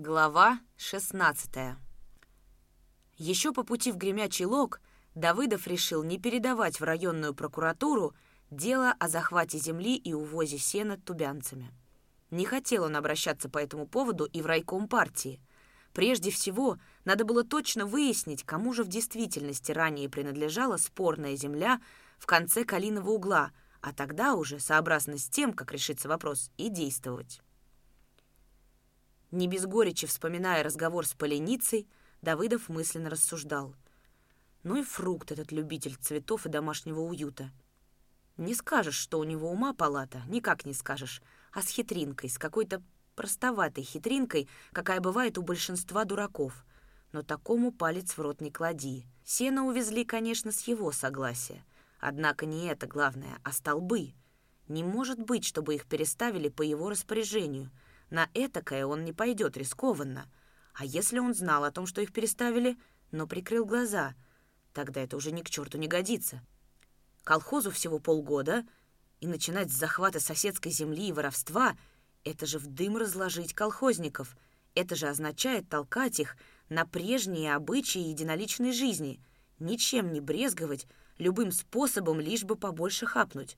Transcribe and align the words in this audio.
Глава 0.00 0.60
16 0.76 1.74
Еще 3.16 3.52
по 3.52 3.64
пути 3.64 3.90
в 3.90 3.96
Гремячий 3.96 4.44
Лог 4.44 4.80
Давыдов 5.16 5.66
решил 5.66 6.04
не 6.04 6.20
передавать 6.20 6.78
в 6.78 6.84
районную 6.84 7.34
прокуратуру 7.34 8.14
дело 8.52 8.94
о 9.00 9.08
захвате 9.08 9.58
земли 9.58 9.96
и 9.96 10.12
увозе 10.12 10.56
сена 10.56 10.98
тубянцами. 10.98 11.72
Не 12.30 12.44
хотел 12.44 12.84
он 12.84 12.94
обращаться 12.94 13.48
по 13.48 13.58
этому 13.58 13.88
поводу 13.88 14.24
и 14.26 14.40
в 14.40 14.46
райком 14.46 14.86
партии. 14.86 15.40
Прежде 15.92 16.30
всего, 16.30 16.78
надо 17.04 17.24
было 17.24 17.42
точно 17.42 17.84
выяснить, 17.84 18.44
кому 18.44 18.72
же 18.72 18.84
в 18.84 18.88
действительности 18.88 19.72
ранее 19.72 20.08
принадлежала 20.08 20.76
спорная 20.76 21.34
земля 21.34 21.80
в 22.20 22.26
конце 22.26 22.62
Калиного 22.62 23.10
угла, 23.10 23.50
а 23.80 23.92
тогда 23.92 24.36
уже, 24.36 24.60
сообразно 24.60 25.18
с 25.18 25.28
тем, 25.28 25.52
как 25.52 25.72
решится 25.72 26.08
вопрос, 26.08 26.52
и 26.56 26.68
действовать. 26.68 27.40
Не 29.30 29.46
без 29.46 29.66
горечи 29.66 30.06
вспоминая 30.06 30.62
разговор 30.62 31.06
с 31.06 31.12
поленицей, 31.12 31.86
Давыдов 32.22 32.68
мысленно 32.68 33.10
рассуждал. 33.10 33.74
Ну 34.62 34.76
и 34.76 34.82
фрукт 34.82 35.30
этот 35.30 35.52
любитель 35.52 35.94
цветов 35.96 36.46
и 36.46 36.48
домашнего 36.48 37.00
уюта. 37.00 37.50
Не 38.36 38.54
скажешь, 38.54 38.96
что 38.96 39.18
у 39.18 39.24
него 39.24 39.50
ума 39.50 39.74
палата, 39.74 40.22
никак 40.28 40.64
не 40.64 40.72
скажешь, 40.72 41.22
а 41.52 41.62
с 41.62 41.68
хитринкой, 41.68 42.30
с 42.30 42.38
какой-то 42.38 42.82
простоватой 43.14 43.84
хитринкой, 43.84 44.48
какая 44.72 45.00
бывает 45.00 45.38
у 45.38 45.42
большинства 45.42 46.04
дураков. 46.04 46.64
Но 47.12 47.22
такому 47.22 47.70
палец 47.70 48.16
в 48.16 48.20
рот 48.20 48.40
не 48.40 48.50
клади. 48.50 49.06
Сено 49.24 49.66
увезли, 49.66 50.04
конечно, 50.04 50.52
с 50.52 50.66
его 50.66 50.90
согласия. 50.90 51.64
Однако 52.00 52.46
не 52.46 52.66
это 52.66 52.86
главное, 52.86 53.38
а 53.44 53.52
столбы. 53.52 54.14
Не 54.68 54.84
может 54.84 55.18
быть, 55.18 55.44
чтобы 55.44 55.74
их 55.74 55.86
переставили 55.86 56.48
по 56.48 56.62
его 56.62 56.88
распоряжению— 56.88 57.70
на 58.10 58.28
этакое 58.34 58.86
он 58.86 59.04
не 59.04 59.12
пойдет 59.12 59.56
рискованно. 59.56 60.30
А 60.74 60.84
если 60.84 61.18
он 61.18 61.34
знал 61.34 61.64
о 61.64 61.70
том, 61.70 61.86
что 61.86 62.00
их 62.00 62.12
переставили, 62.12 62.76
но 63.10 63.26
прикрыл 63.26 63.64
глаза, 63.64 64.14
тогда 64.72 65.00
это 65.02 65.16
уже 65.16 65.32
ни 65.32 65.42
к 65.42 65.50
черту 65.50 65.78
не 65.78 65.88
годится. 65.88 66.42
Колхозу 67.24 67.70
всего 67.70 67.98
полгода, 67.98 68.64
и 69.20 69.26
начинать 69.26 69.70
с 69.70 69.76
захвата 69.76 70.20
соседской 70.20 70.70
земли 70.70 71.08
и 71.08 71.12
воровства— 71.12 71.76
это 72.24 72.46
же 72.46 72.58
в 72.58 72.66
дым 72.66 72.96
разложить 72.96 73.54
колхозников. 73.54 74.36
Это 74.74 74.94
же 74.94 75.08
означает 75.08 75.68
толкать 75.68 76.20
их 76.20 76.36
на 76.68 76.84
прежние 76.84 77.54
обычаи 77.54 78.00
единоличной 78.00 78.72
жизни, 78.72 79.20
ничем 79.58 80.12
не 80.12 80.20
брезговать, 80.20 80.86
любым 81.18 81.50
способом 81.50 82.20
лишь 82.20 82.44
бы 82.44 82.54
побольше 82.54 83.06
хапнуть. 83.06 83.56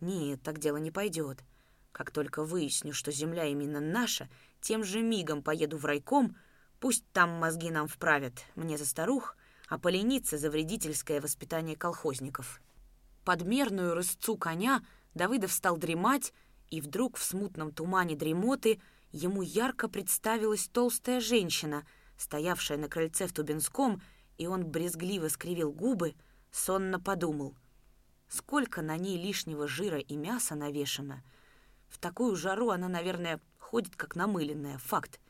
Нет, 0.00 0.42
так 0.42 0.58
дело 0.58 0.76
не 0.76 0.90
пойдет. 0.90 1.42
Как 2.02 2.10
только 2.10 2.42
выясню, 2.42 2.92
что 2.92 3.12
земля 3.12 3.44
именно 3.44 3.78
наша, 3.78 4.28
тем 4.60 4.82
же 4.82 5.02
мигом 5.02 5.40
поеду 5.40 5.76
в 5.76 5.84
райком, 5.84 6.36
пусть 6.80 7.04
там 7.12 7.30
мозги 7.30 7.70
нам 7.70 7.86
вправят, 7.86 8.42
мне 8.56 8.76
за 8.76 8.86
старух, 8.86 9.36
а 9.68 9.78
полениться 9.78 10.36
за 10.36 10.50
вредительское 10.50 11.20
воспитание 11.20 11.76
колхозников. 11.76 12.60
Подмерную 13.24 13.94
рысцу 13.94 14.36
коня 14.36 14.82
Давыдов 15.14 15.52
стал 15.52 15.76
дремать, 15.76 16.32
и 16.70 16.80
вдруг 16.80 17.18
в 17.18 17.22
смутном 17.22 17.70
тумане 17.70 18.16
дремоты 18.16 18.80
ему 19.12 19.40
ярко 19.40 19.86
представилась 19.86 20.66
толстая 20.66 21.20
женщина, 21.20 21.86
стоявшая 22.18 22.78
на 22.78 22.88
крыльце 22.88 23.28
в 23.28 23.32
Тубинском, 23.32 24.02
и 24.38 24.48
он 24.48 24.66
брезгливо 24.66 25.28
скривил 25.28 25.70
губы, 25.70 26.16
сонно 26.50 26.98
подумал. 26.98 27.54
Сколько 28.26 28.82
на 28.82 28.96
ней 28.96 29.22
лишнего 29.22 29.68
жира 29.68 30.00
и 30.00 30.16
мяса 30.16 30.56
навешано— 30.56 31.22
в 31.92 31.98
такую 31.98 32.36
жару 32.36 32.70
она, 32.70 32.88
наверное, 32.88 33.38
ходит 33.58 33.96
как 33.96 34.16
намыленная, 34.16 34.78
факт. 34.78 35.20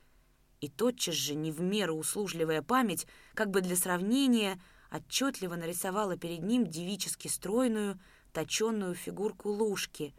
И 0.60 0.68
тотчас 0.68 1.16
же, 1.16 1.34
не 1.34 1.50
в 1.50 1.60
меру 1.60 1.96
услужливая 1.96 2.62
память, 2.62 3.08
как 3.34 3.50
бы 3.50 3.60
для 3.60 3.74
сравнения, 3.74 4.62
отчетливо 4.92 5.56
нарисовала 5.56 6.16
перед 6.16 6.44
ним 6.44 6.68
девически 6.68 7.26
стройную, 7.26 7.98
точенную 8.32 8.94
фигурку 8.94 9.50
лужки, 9.50 10.14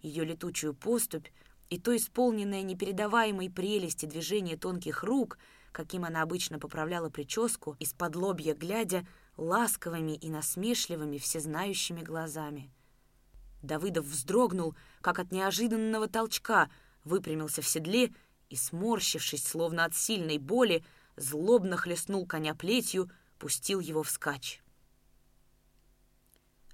ее 0.00 0.24
летучую 0.24 0.72
поступь 0.72 1.26
и 1.68 1.80
то 1.80 1.94
исполненное 1.96 2.62
непередаваемой 2.62 3.50
прелести 3.50 4.06
движение 4.06 4.56
тонких 4.56 5.02
рук, 5.02 5.36
каким 5.72 6.04
она 6.04 6.22
обычно 6.22 6.60
поправляла 6.60 7.10
прическу, 7.10 7.74
из-под 7.80 8.14
лобья 8.14 8.54
глядя 8.54 9.04
ласковыми 9.36 10.12
и 10.12 10.30
насмешливыми 10.30 11.18
всезнающими 11.18 12.02
глазами. 12.02 12.70
Давыдов 13.62 14.04
вздрогнул, 14.04 14.76
как 15.00 15.18
от 15.18 15.32
неожиданного 15.32 16.08
толчка, 16.08 16.70
выпрямился 17.04 17.62
в 17.62 17.68
седле 17.68 18.12
и, 18.48 18.56
сморщившись, 18.56 19.46
словно 19.46 19.84
от 19.84 19.94
сильной 19.94 20.38
боли, 20.38 20.84
злобно 21.16 21.76
хлестнул 21.76 22.26
коня 22.26 22.54
плетью, 22.54 23.10
пустил 23.38 23.80
его 23.80 24.02
вскачь. 24.02 24.62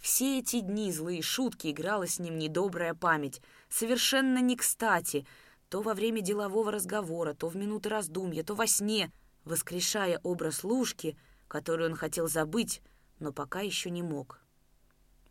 Все 0.01 0.39
эти 0.39 0.61
дни 0.61 0.93
злые 0.93 1.23
шутки 1.23 1.71
играла 1.71 2.07
с 2.07 2.19
ним 2.19 2.39
недобрая 2.39 2.93
память, 2.93 3.41
совершенно 3.71 4.39
не 4.39 4.55
кстати, 4.55 5.27
то 5.71 5.81
во 5.81 5.95
время 5.95 6.21
делового 6.21 6.71
разговора, 6.71 7.33
то 7.33 7.49
в 7.49 7.57
минуты 7.57 7.89
раздумья, 7.89 8.43
то 8.45 8.55
во 8.55 8.67
сне, 8.67 9.11
воскрешая 9.45 10.21
образ 10.23 10.63
Лужки, 10.63 11.17
который 11.49 11.87
он 11.87 11.97
хотел 11.97 12.29
забыть, 12.29 12.83
но 13.19 13.33
пока 13.33 13.61
еще 13.61 13.89
не 13.89 14.03
мог. 14.03 14.44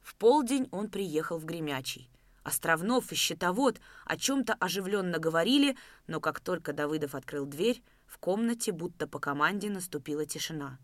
В 0.03 0.16
полдень 0.16 0.68
он 0.72 0.90
приехал 0.90 1.38
в 1.38 1.46
Гремячий. 1.46 2.09
Островнов 2.44 3.12
и 3.14 3.16
Щитовод 3.16 3.80
о 4.06 4.18
чем-то 4.18 4.53
оживленно 4.56 5.18
говорили, 5.18 5.78
но 6.08 6.19
как 6.19 6.41
только 6.41 6.74
Давыдов 6.74 7.16
открыл 7.16 7.46
дверь, 7.46 7.81
в 8.06 8.18
комнате 8.18 8.74
будто 8.74 9.08
по 9.08 9.19
команде 9.19 9.69
наступила 9.69 10.25
тишина. 10.25 10.78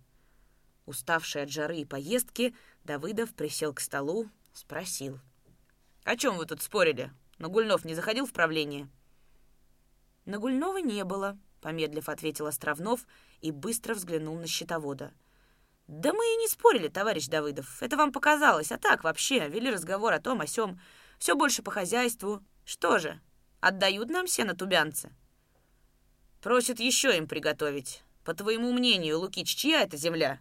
Уставший 0.86 1.44
от 1.44 1.50
жары 1.50 1.80
и 1.80 1.86
поездки, 1.86 2.56
Давыдов 2.86 3.34
присел 3.34 3.74
к 3.74 3.82
столу, 3.82 4.30
спросил. 4.54 5.20
«О 6.06 6.16
чем 6.16 6.38
вы 6.38 6.46
тут 6.46 6.62
спорили? 6.62 7.12
Нагульнов 7.40 7.84
не 7.84 7.96
заходил 7.96 8.26
в 8.26 8.32
правление?» 8.32 8.88
«Нагульнова 10.26 10.78
не 10.78 11.04
было»,— 11.04 11.38
помедлив 11.62 12.08
ответил 12.08 12.48
Островнов 12.48 13.06
и 13.42 13.52
быстро 13.52 13.96
взглянул 13.96 14.40
на 14.40 14.48
счетовода— 14.48 15.12
«Да 15.90 16.14
мы 16.14 16.24
и 16.24 16.36
не 16.36 16.48
спорили, 16.48 16.88
товарищ 16.88 17.26
Давыдов. 17.30 17.82
Это 17.82 17.98
вам 17.98 18.12
показалось. 18.12 18.72
А 18.72 18.78
так 18.78 19.04
вообще, 19.04 19.50
вели 19.50 19.72
разговор 19.72 20.14
о 20.14 20.22
том, 20.22 20.40
о 20.40 20.46
сём. 20.46 20.80
Все 21.18 21.34
больше 21.34 21.64
по 21.64 21.72
хозяйству. 21.72 22.44
Что 22.64 23.00
же, 23.00 23.20
отдают 23.60 24.12
нам 24.12 24.28
сено 24.28 24.56
тубянцы?» 24.56 25.12
«Просят 26.44 26.80
еще 26.80 27.18
им 27.18 27.28
приготовить. 27.28 28.04
По 28.24 28.36
твоему 28.36 28.72
мнению, 28.72 29.18
Лукич, 29.18 29.56
чья 29.56 29.82
это 29.82 29.98
земля?» 29.98 30.40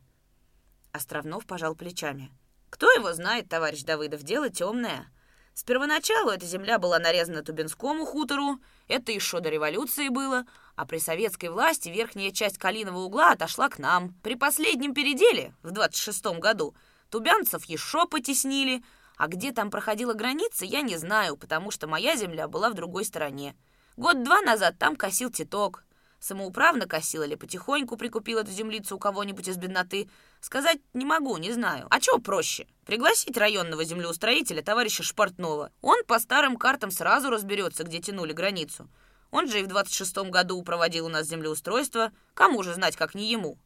Островнов 0.92 1.46
пожал 1.46 1.74
плечами. 1.74 2.30
«Кто 2.68 2.90
его 2.92 3.14
знает, 3.14 3.48
товарищ 3.48 3.84
Давыдов, 3.84 4.24
дело 4.24 4.50
темное. 4.50 5.10
С 5.58 5.64
первоначалу 5.64 6.30
эта 6.30 6.46
земля 6.46 6.78
была 6.78 7.00
нарезана 7.00 7.42
Тубинскому 7.42 8.06
хутору, 8.06 8.60
это 8.86 9.10
еще 9.10 9.40
до 9.40 9.48
революции 9.48 10.08
было, 10.08 10.44
а 10.76 10.86
при 10.86 10.98
советской 10.98 11.46
власти 11.48 11.88
верхняя 11.88 12.30
часть 12.30 12.58
Калиного 12.58 13.00
угла 13.00 13.32
отошла 13.32 13.68
к 13.68 13.80
нам. 13.80 14.14
При 14.22 14.36
последнем 14.36 14.94
переделе, 14.94 15.52
в 15.64 15.72
26-м 15.72 16.38
году, 16.38 16.76
тубянцев 17.10 17.64
еще 17.64 18.06
потеснили, 18.06 18.84
а 19.16 19.26
где 19.26 19.50
там 19.50 19.68
проходила 19.68 20.14
граница, 20.14 20.64
я 20.64 20.80
не 20.82 20.96
знаю, 20.96 21.36
потому 21.36 21.72
что 21.72 21.88
моя 21.88 22.14
земля 22.14 22.46
была 22.46 22.70
в 22.70 22.74
другой 22.74 23.04
стороне. 23.04 23.56
Год-два 23.96 24.42
назад 24.42 24.78
там 24.78 24.94
косил 24.94 25.28
титок, 25.28 25.84
Самоуправно 26.20 26.86
косил 26.86 27.22
или 27.22 27.36
потихоньку 27.36 27.96
прикупил 27.96 28.38
эту 28.38 28.50
землицу 28.50 28.96
у 28.96 28.98
кого-нибудь 28.98 29.46
из 29.46 29.56
бедноты? 29.56 30.10
Сказать 30.40 30.78
не 30.92 31.04
могу, 31.04 31.36
не 31.36 31.52
знаю. 31.52 31.86
А 31.90 32.00
чего 32.00 32.18
проще? 32.18 32.66
Пригласить 32.84 33.36
районного 33.36 33.84
землеустроителя, 33.84 34.62
товарища 34.62 35.04
Шпортнова. 35.04 35.70
Он 35.80 36.04
по 36.06 36.18
старым 36.18 36.56
картам 36.56 36.90
сразу 36.90 37.30
разберется, 37.30 37.84
где 37.84 38.00
тянули 38.00 38.32
границу. 38.32 38.88
Он 39.30 39.46
же 39.46 39.60
и 39.60 39.62
в 39.62 39.68
26-м 39.68 40.30
году 40.30 40.60
проводил 40.62 41.06
у 41.06 41.08
нас 41.08 41.26
землеустройство. 41.26 42.10
Кому 42.34 42.62
же 42.64 42.74
знать, 42.74 42.96
как 42.96 43.14
не 43.14 43.30
ему? 43.30 43.58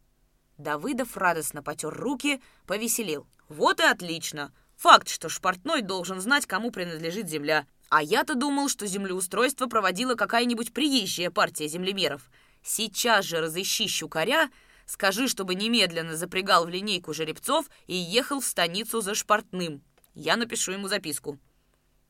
Давыдов 0.59 1.17
радостно 1.17 1.63
потер 1.63 1.91
руки, 1.91 2.43
повеселил. 2.67 3.27
Вот 3.49 3.81
и 3.81 3.85
отлично. 3.85 4.53
Факт, 4.77 5.09
что 5.09 5.29
Шпортной 5.29 5.81
должен 5.81 6.21
знать, 6.21 6.47
кому 6.47 6.71
принадлежит 6.71 7.29
земля. 7.29 7.67
А 7.89 8.03
я-то 8.03 8.35
думал, 8.35 8.69
что 8.69 8.87
землеустройство 8.87 9.67
проводила 9.67 10.17
какая-нибудь 10.17 10.75
приезжая 10.75 11.31
партия 11.31 11.69
землемеров— 11.69 12.31
Сейчас 12.63 13.25
же 13.25 13.41
разыщи 13.41 13.87
щукаря, 13.87 14.51
скажи, 14.87 15.29
чтобы 15.29 15.55
немедленно 15.55 16.17
запрягал 16.17 16.67
в 16.67 16.69
линейку 16.69 17.13
жеребцов 17.13 17.67
и 17.87 17.95
ехал 17.95 18.41
в 18.41 18.45
станицу 18.45 19.01
за 19.01 19.15
шпортным. 19.15 19.83
Я 20.15 20.37
напишу 20.37 20.73
ему 20.73 20.89
записку». 20.89 21.39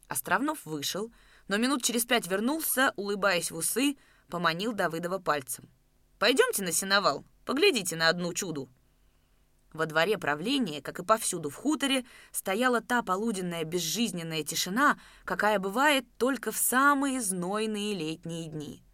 Островнов 0.09 0.65
вышел, 0.65 1.11
но 1.49 1.57
минут 1.57 1.83
через 1.83 2.05
пять 2.05 2.27
вернулся, 2.27 2.93
улыбаясь 2.97 3.51
в 3.51 3.57
усы, 3.57 3.97
поманил 4.29 4.73
Давыдова 4.73 5.19
пальцем. 5.19 5.69
«Пойдемте 6.19 6.63
на 6.63 6.73
сеновал, 6.73 7.25
поглядите 7.45 7.97
на 7.97 8.09
одну 8.09 8.33
чуду». 8.35 8.69
Во 9.73 9.87
дворе 9.87 10.19
правления, 10.19 10.83
как 10.83 10.99
и 10.99 11.05
повсюду 11.05 11.49
в 11.49 11.55
хуторе, 11.55 12.05
стояла 12.31 12.83
та 12.83 13.03
полуденная 13.03 13.65
безжизненная 13.65 14.45
тишина, 14.45 14.99
какая 15.25 15.59
бывает 15.59 16.05
только 16.19 16.53
в 16.53 16.59
самые 16.59 17.23
знойные 17.23 17.95
летние 17.95 18.49
дни. 18.49 18.85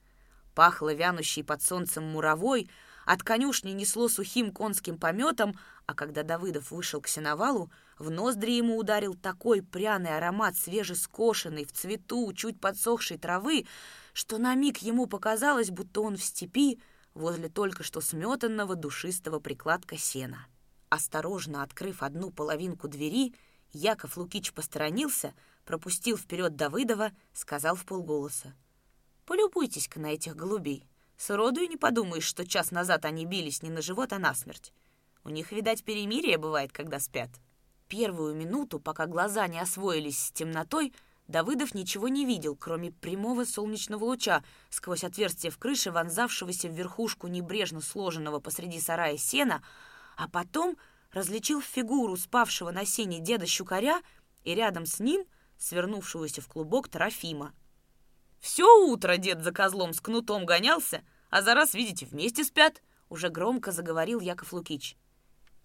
Пахло 0.59 0.93
вянущей 0.93 1.45
под 1.45 1.63
солнцем 1.63 2.03
муровой, 2.03 2.69
от 3.07 3.23
конюшни 3.23 3.71
несло 3.71 4.09
сухим 4.09 4.51
конским 4.51 4.99
пометом, 4.99 5.57
а 5.87 5.95
когда 5.95 6.25
Давыдов 6.25 6.73
вышел 6.73 7.01
к 7.01 7.07
сеновалу, 7.07 7.71
в 7.97 8.11
ноздри 8.11 8.57
ему 8.57 8.77
ударил 8.77 9.15
такой 9.15 9.63
пряный 9.63 10.17
аромат 10.17 10.57
свежескошенной, 10.57 11.65
в 11.65 11.71
цвету, 11.71 12.33
чуть 12.33 12.61
подсохшей 12.61 13.19
травы, 13.19 13.67
что 14.13 14.39
на 14.39 14.57
миг 14.57 14.79
ему 14.79 15.07
показалось, 15.07 15.71
будто 15.71 16.01
он 16.01 16.17
в 16.17 16.25
степи 16.25 16.81
возле 17.15 17.49
только 17.49 17.85
что 17.85 18.01
сметанного 18.01 18.75
душистого 18.75 19.39
прикладка 19.39 19.97
сена. 19.97 20.49
Осторожно 20.89 21.63
открыв 21.63 22.03
одну 22.03 22.31
половинку 22.31 22.89
двери, 22.89 23.33
Яков 23.71 24.17
Лукич 24.17 24.53
посторонился, 24.53 25.35
пропустил 25.65 26.17
вперед 26.17 26.57
Давыдова, 26.57 27.13
сказал 27.33 27.77
в 27.77 27.85
полголоса. 27.85 28.57
«Полюбуйтесь-ка 29.29 30.01
на 30.01 30.15
этих 30.15 30.35
голубей. 30.35 30.89
Сроду 31.19 31.61
и 31.61 31.69
не 31.69 31.77
подумаешь, 31.77 32.25
что 32.25 32.47
час 32.47 32.71
назад 32.71 33.05
они 33.05 33.27
бились 33.27 33.63
не 33.63 33.69
на 33.69 33.83
живот, 33.83 34.15
а 34.15 34.19
на 34.19 34.33
смерть. 34.33 34.73
У 35.23 35.29
них, 35.29 35.53
видать, 35.53 35.85
перемирие 35.85 36.39
бывает, 36.39 36.73
когда 36.73 36.99
спят. 36.99 37.29
Первую 37.89 38.35
минуту, 38.35 38.81
пока 38.81 39.05
глаза 39.05 39.47
не 39.47 39.61
освоились 39.61 40.19
с 40.19 40.33
темнотой, 40.33 40.95
Давыдов 41.27 41.75
ничего 41.75 42.09
не 42.09 42.25
видел, 42.25 42.57
кроме 42.57 42.91
прямого 42.91 43.45
солнечного 43.45 44.03
луча 44.03 44.43
сквозь 44.71 45.05
отверстие 45.05 45.53
в 45.53 45.59
крыше, 45.59 45.91
вонзавшегося 45.91 46.69
в 46.69 46.73
верхушку 46.73 47.27
небрежно 47.27 47.83
сложенного 47.83 48.41
посреди 48.41 48.81
сарая 48.81 49.19
сена, 49.19 49.63
а 50.17 50.27
потом 50.31 50.79
различил 51.13 51.61
фигуру 51.61 52.17
спавшего 52.17 52.71
на 52.71 52.87
сене 52.87 53.21
деда 53.21 53.45
Щукаря 53.45 54.01
и 54.45 54.55
рядом 54.55 54.87
с 54.87 55.01
ним 55.01 55.27
свернувшегося 55.59 56.41
в 56.41 56.49
клубок 56.49 56.89
Трофима. 56.89 57.53
Все 58.41 58.65
утро 58.87 59.17
дед 59.17 59.43
за 59.43 59.53
козлом 59.53 59.93
с 59.93 60.01
кнутом 60.01 60.47
гонялся, 60.47 61.03
а 61.31 61.43
за 61.43 61.55
раз, 61.55 61.75
видите, 61.75 62.07
вместе 62.07 62.45
спят, 62.45 62.83
уже 63.09 63.29
громко 63.29 63.73
заговорил 63.73 64.21
Яков 64.21 64.53
Лукич. 64.53 64.97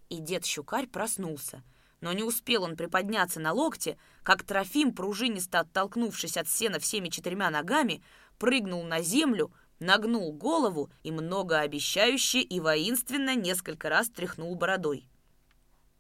И 0.10 0.20
дед 0.20 0.46
Щукарь 0.46 0.88
проснулся, 0.88 1.64
но 2.02 2.14
не 2.14 2.24
успел 2.24 2.64
он 2.64 2.76
приподняться 2.76 3.40
на 3.40 3.52
локте, 3.54 3.98
как 4.24 4.44
Трофим, 4.44 4.94
пружинисто 4.94 5.60
оттолкнувшись 5.62 6.38
от 6.38 6.48
сена 6.48 6.80
всеми 6.80 7.10
четырьмя 7.10 7.50
ногами, 7.50 8.04
прыгнул 8.38 8.84
на 8.84 9.02
землю, 9.02 9.54
нагнул 9.80 10.32
голову 10.34 10.92
и 11.04 11.12
многообещающе 11.12 12.42
и 12.42 12.60
воинственно 12.60 13.36
несколько 13.36 13.90
раз 13.90 14.10
тряхнул 14.10 14.56
бородой. 14.56 15.08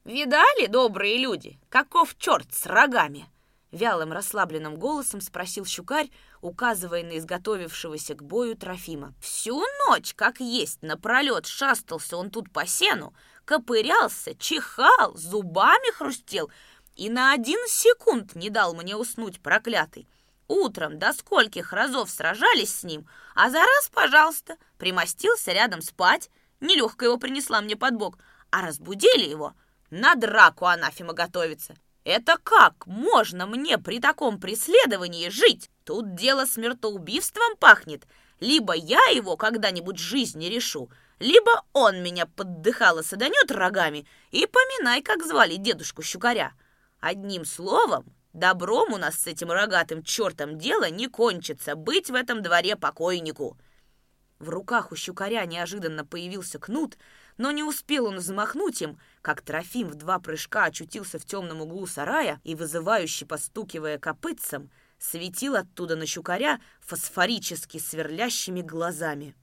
«Видали, 0.04 0.68
добрые 0.68 1.18
люди, 1.18 1.60
каков 1.70 2.18
черт 2.18 2.54
с 2.54 2.66
рогами?» 2.66 3.30
Вялым 3.74 4.14
расслабленным 4.14 4.76
голосом 4.76 5.20
спросил 5.20 5.66
Щукарь, 5.66 6.12
указывая 6.42 7.04
на 7.04 7.18
изготовившегося 7.18 8.14
к 8.14 8.22
бою 8.22 8.56
Трофима. 8.56 9.16
«Всю 9.20 9.64
ночь, 9.88 10.14
как 10.14 10.40
есть, 10.40 10.84
напролет 10.84 11.48
шастался 11.48 12.18
он 12.18 12.30
тут 12.30 12.54
по 12.54 12.68
сену, 12.68 13.16
копырялся, 13.46 14.36
чихал, 14.36 15.16
зубами 15.16 15.92
хрустел 15.92 16.52
и 16.96 17.10
на 17.10 17.34
один 17.34 17.58
секунд 17.68 18.36
не 18.36 18.52
дал 18.52 18.76
мне 18.76 18.96
уснуть, 18.96 19.42
проклятый. 19.42 20.08
Утром 20.48 21.00
до 21.00 21.12
скольких 21.12 21.74
разов 21.74 22.12
сражались 22.12 22.76
с 22.76 22.84
ним, 22.84 23.08
а 23.34 23.50
за 23.50 23.58
раз, 23.58 23.90
пожалуйста, 23.92 24.58
примостился 24.78 25.52
рядом 25.52 25.82
спать, 25.82 26.30
нелегко 26.60 27.06
его 27.06 27.18
принесла 27.18 27.60
мне 27.62 27.76
под 27.76 27.96
бок, 27.96 28.20
а 28.52 28.62
разбудили 28.62 29.28
его, 29.28 29.56
на 29.90 30.14
драку 30.14 30.66
анафема 30.66 31.14
готовится. 31.14 31.74
Это 32.04 32.38
как 32.44 32.86
можно 32.86 33.46
мне 33.46 33.78
при 33.78 34.00
таком 34.00 34.40
преследовании 34.40 35.30
жить? 35.30 35.70
Тут 35.86 36.16
дело 36.16 36.46
смертоубийством 36.46 37.56
пахнет. 37.58 38.06
Либо 38.40 38.74
я 38.74 39.02
его 39.14 39.38
когда-нибудь 39.38 39.98
жизни 39.98 40.48
решу, 40.48 40.90
либо 41.20 41.64
он 41.72 42.04
меня 42.04 42.26
поддыхало 42.26 43.02
саданет 43.04 43.50
рогами 43.52 44.06
и 44.32 44.46
поминай, 44.46 45.02
как 45.02 45.24
звали 45.24 45.56
дедушку 45.56 46.02
Щукаря. 46.02 46.52
Одним 47.00 47.46
словом, 47.46 48.14
добром 48.34 48.92
у 48.92 48.98
нас 48.98 49.22
с 49.22 49.28
этим 49.28 49.50
рогатым 49.52 50.04
чертом 50.04 50.58
дело 50.58 50.90
не 50.90 51.08
кончится, 51.08 51.76
быть 51.76 52.10
в 52.10 52.16
этом 52.16 52.42
дворе 52.42 52.76
покойнику. 52.76 53.58
В 54.44 54.50
руках 54.50 54.92
у 54.92 54.96
Щукаря 54.98 55.46
неожиданно 55.46 56.04
появился 56.04 56.60
кнут, 56.60 56.98
но 57.38 57.52
не 57.52 57.64
успел 57.64 58.08
он 58.08 58.18
взмахнуть 58.18 58.82
им, 58.82 59.00
как 59.22 59.42
Трофим 59.42 59.88
в 59.88 59.96
два 59.96 60.20
прыжка 60.20 60.66
очутился 60.66 61.18
в 61.18 61.24
темном 61.24 61.62
углу 61.62 61.88
сарая 61.88 62.42
и, 62.44 62.54
вызывающе 62.54 63.26
постукивая 63.26 63.98
копытцем, 64.00 64.70
светил 65.00 65.56
оттуда 65.56 65.96
на 65.96 66.06
щукаря 66.06 66.60
фосфорически 66.82 67.78
сверлящими 67.78 68.62
глазами. 68.62 69.34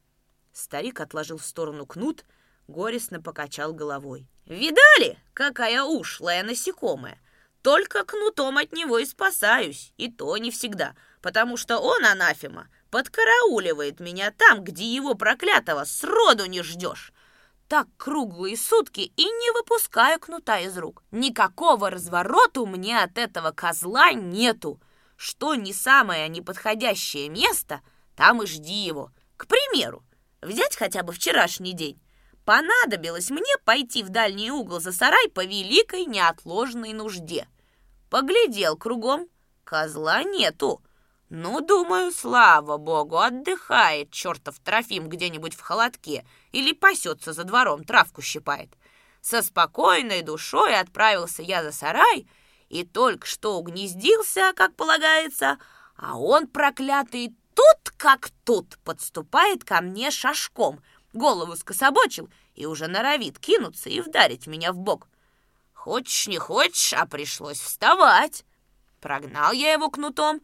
Старик 0.53 1.01
отложил 1.01 1.39
в 1.39 1.47
сторону 1.47 1.87
кнут, 1.87 2.27
горестно 2.69 3.23
покачал 3.23 3.73
головой. 3.73 4.29
«Видали, 4.45 5.19
какая 5.33 5.83
ушлая 5.83 6.43
насекомая? 6.43 7.19
Только 7.63 8.05
кнутом 8.05 8.59
от 8.59 8.75
него 8.75 8.99
и 8.99 9.07
спасаюсь, 9.07 9.95
и 9.97 10.13
то 10.13 10.37
не 10.37 10.51
всегда, 10.51 10.95
потому 11.23 11.57
что 11.57 11.79
он, 11.79 12.05
анафема, 12.05 12.69
подкарауливает 12.91 14.01
меня 14.01 14.31
там, 14.31 14.63
где 14.65 14.85
его 14.85 15.15
проклятого 15.15 15.85
сроду 15.85 16.47
не 16.47 16.63
ждешь 16.63 17.13
так 17.71 17.87
круглые 17.97 18.57
сутки 18.57 19.13
и 19.17 19.25
не 19.25 19.53
выпускаю 19.53 20.19
кнута 20.19 20.59
из 20.59 20.77
рук. 20.77 21.05
Никакого 21.13 21.89
разворота 21.89 22.67
мне 22.67 23.01
от 23.01 23.17
этого 23.17 23.53
козла 23.53 24.11
нету. 24.11 24.83
Что 25.15 25.55
не 25.55 25.73
самое 25.73 26.29
неподходящее 26.29 27.29
место, 27.29 27.81
там 28.17 28.43
и 28.43 28.47
жди 28.47 28.75
его. 28.75 29.13
К 29.37 29.47
примеру, 29.47 30.03
взять 30.43 30.75
хотя 30.75 31.05
бы 31.05 31.13
вчерашний 31.13 31.73
день. 31.73 32.03
Понадобилось 32.45 33.31
мне 33.31 33.57
пойти 33.65 34.03
в 34.03 34.09
дальний 34.09 34.51
угол 34.51 34.81
за 34.81 34.91
сарай 34.91 35.29
по 35.29 35.45
великой 35.45 36.07
неотложной 36.07 36.93
нужде. 36.93 37.47
Поглядел 38.11 38.77
кругом, 38.77 39.29
козла 39.63 40.25
нету. 40.25 40.83
Ну, 41.31 41.61
думаю, 41.61 42.11
слава 42.11 42.77
богу, 42.77 43.19
отдыхает 43.19 44.11
чертов 44.11 44.59
Трофим 44.59 45.09
где-нибудь 45.09 45.55
в 45.55 45.61
холодке 45.61 46.27
или 46.51 46.73
пасется 46.73 47.33
за 47.33 47.45
двором, 47.45 47.85
травку 47.85 48.21
щипает. 48.21 48.69
Со 49.21 49.41
спокойной 49.41 50.23
душой 50.23 50.75
отправился 50.77 51.43
я 51.43 51.63
за 51.63 51.71
сарай 51.71 52.27
и 52.69 52.85
только 52.85 53.29
что 53.29 53.57
угнездился, 53.57 54.53
как 54.57 54.75
полагается, 54.75 55.59
а 55.97 56.19
он, 56.19 56.49
проклятый, 56.49 57.37
тут 57.55 57.95
как 57.97 58.31
тут 58.45 58.79
подступает 58.79 59.63
ко 59.63 59.81
мне 59.83 60.11
шашком, 60.11 60.83
голову 61.13 61.55
скособочил 61.55 62.29
и 62.57 62.67
уже 62.67 62.89
норовит 62.89 63.39
кинуться 63.39 63.89
и 63.89 64.01
вдарить 64.01 64.49
меня 64.49 64.73
в 64.73 64.79
бок. 64.79 65.07
Хочешь, 65.75 66.27
не 66.27 66.39
хочешь, 66.39 66.93
а 66.93 67.07
пришлось 67.07 67.61
вставать. 67.61 68.45
Прогнал 69.01 69.53
я 69.53 69.73
его 69.73 69.91
кнутом 69.91 70.41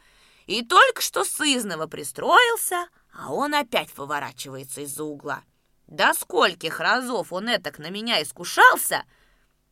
и 0.47 0.63
только 0.63 1.03
что 1.03 1.25
сызново 1.25 1.87
пристроился, 1.87 2.89
а 3.13 3.33
он 3.33 3.55
опять 3.55 3.93
поворачивается 3.93 4.83
из-за 4.83 5.05
угла. 5.05 5.43
До 5.87 6.15
скольких 6.15 6.81
разов 6.81 7.33
он 7.33 7.49
этак 7.49 7.79
на 7.79 7.91
меня 7.91 8.23
искушался, 8.23 9.05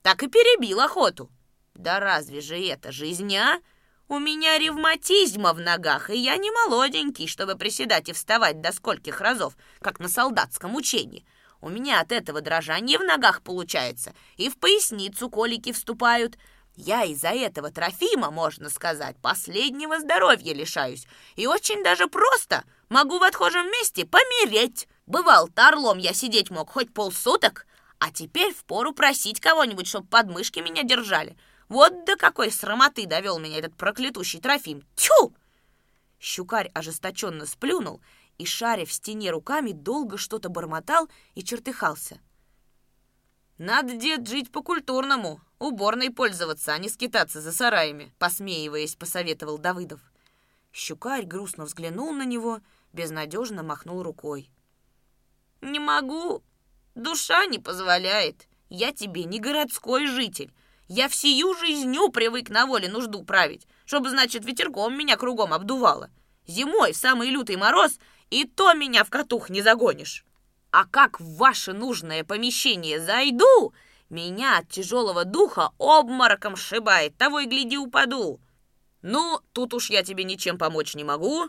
так 0.03 0.23
и 0.23 0.29
перебил 0.29 0.81
охоту. 0.81 1.31
Да 1.75 1.99
разве 1.99 2.41
же 2.41 2.59
это 2.59 2.93
жизнь, 2.93 3.35
а? 3.37 3.61
У 4.07 4.19
меня 4.19 4.59
ревматизма 4.59 5.55
в 5.55 5.61
ногах, 5.61 6.11
и 6.11 6.19
я 6.19 6.37
не 6.37 6.51
молоденький, 6.51 7.27
чтобы 7.27 7.57
приседать 7.57 8.09
и 8.09 8.13
вставать 8.13 8.61
до 8.61 8.71
скольких 8.71 9.21
разов, 9.21 9.57
как 9.81 9.99
на 9.99 10.09
солдатском 10.09 10.75
учении. 10.75 11.25
У 11.61 11.71
меня 11.71 12.01
от 12.01 12.13
этого 12.13 12.43
дрожания 12.43 12.99
в 12.99 13.03
ногах 13.03 13.43
получается, 13.43 14.15
и 14.37 14.51
в 14.51 14.59
поясницу 14.59 15.31
колики 15.31 15.73
вступают– 15.73 16.37
я 16.77 17.05
из-за 17.05 17.29
этого 17.29 17.71
Трофима, 17.71 18.31
можно 18.31 18.69
сказать, 18.69 19.17
последнего 19.23 20.01
здоровья 20.01 20.53
лишаюсь. 20.53 21.07
И 21.37 21.47
очень 21.47 21.85
даже 21.85 22.09
просто 22.09 22.65
могу 22.89 23.19
в 23.19 23.23
отхожем 23.23 23.67
месте 23.71 24.05
помереть. 24.05 24.89
Бывал, 25.07 25.49
орлом 25.55 25.99
я 25.99 26.13
сидеть 26.13 26.51
мог 26.51 26.71
хоть 26.71 26.93
полсуток, 26.93 27.67
а 27.99 28.11
теперь 28.11 28.53
впору 28.53 28.93
просить 28.93 29.41
кого-нибудь, 29.41 29.87
чтоб 29.87 30.09
подмышки 30.09 30.59
меня 30.59 30.83
держали. 30.83 31.37
Вот 31.69 32.05
до 32.05 32.17
какой 32.17 32.51
срамоты 32.51 33.07
довел 33.07 33.39
меня 33.39 33.59
этот 33.59 33.77
проклятущий 33.77 34.41
Трофим. 34.41 34.83
Тьфу! 34.97 35.35
Щукарь 36.19 36.71
ожесточенно 36.75 37.47
сплюнул 37.47 38.01
и, 38.39 38.47
шаря 38.47 38.85
в 38.85 38.93
стене 38.93 39.31
руками, 39.31 39.73
долго 39.73 40.19
что-то 40.19 40.49
бормотал 40.49 41.09
и 41.35 41.45
чертыхался. 41.45 42.19
«Надо, 43.59 43.95
дед, 43.95 44.27
жить 44.27 44.51
по-культурному, 44.51 45.41
уборной 45.65 46.11
пользоваться, 46.11 46.73
а 46.73 46.79
не 46.79 46.89
скитаться 46.89 47.41
за 47.41 47.53
сараями», 47.53 48.13
посмеиваясь, 48.19 48.97
посоветовал 48.97 49.59
Давыдов. 49.59 50.01
Щукарь 50.73 51.25
грустно 51.25 51.65
взглянул 51.65 52.13
на 52.13 52.25
него, 52.25 52.61
безнадежно 52.93 53.63
махнул 53.63 54.03
рукой. 54.03 54.51
«Не 55.61 55.79
могу, 55.79 56.43
душа 56.95 57.47
не 57.47 57.59
позволяет. 57.59 58.49
Я 58.69 58.93
тебе 58.93 59.25
не 59.25 59.39
городской 59.41 60.07
житель. 60.07 60.53
Я 60.89 61.09
всю 61.09 61.55
жизнью 61.57 62.11
привык 62.11 62.51
на 62.51 62.67
воле 62.67 62.89
нужду 62.89 63.25
править, 63.25 63.67
чтобы, 63.87 64.11
значит, 64.11 64.45
ветерком 64.45 64.97
меня 64.97 65.17
кругом 65.17 65.53
обдувало. 65.53 66.11
Зимой, 66.47 66.93
самый 66.93 67.31
лютый 67.31 67.57
мороз, 67.57 67.99
и 68.31 68.45
то 68.45 68.75
меня 68.75 69.05
в 69.05 69.11
катух 69.11 69.49
не 69.49 69.63
загонишь. 69.63 70.25
А 70.71 70.85
как 70.87 71.21
в 71.21 71.37
ваше 71.37 71.73
нужное 71.73 72.25
помещение 72.25 73.01
зайду, 73.01 73.73
меня 74.11 74.59
от 74.59 74.69
тяжелого 74.69 75.25
духа 75.25 75.71
обмороком 75.79 76.57
сшибает, 76.57 77.17
того 77.17 77.41
и 77.41 77.47
гляди 77.47 77.79
упаду. 77.79 78.41
Ну, 79.03 79.41
тут 79.53 79.75
уж 79.75 79.91
я 79.91 80.03
тебе 80.03 80.25
ничем 80.25 80.59
помочь 80.59 80.95
не 80.95 81.05
могу. 81.05 81.49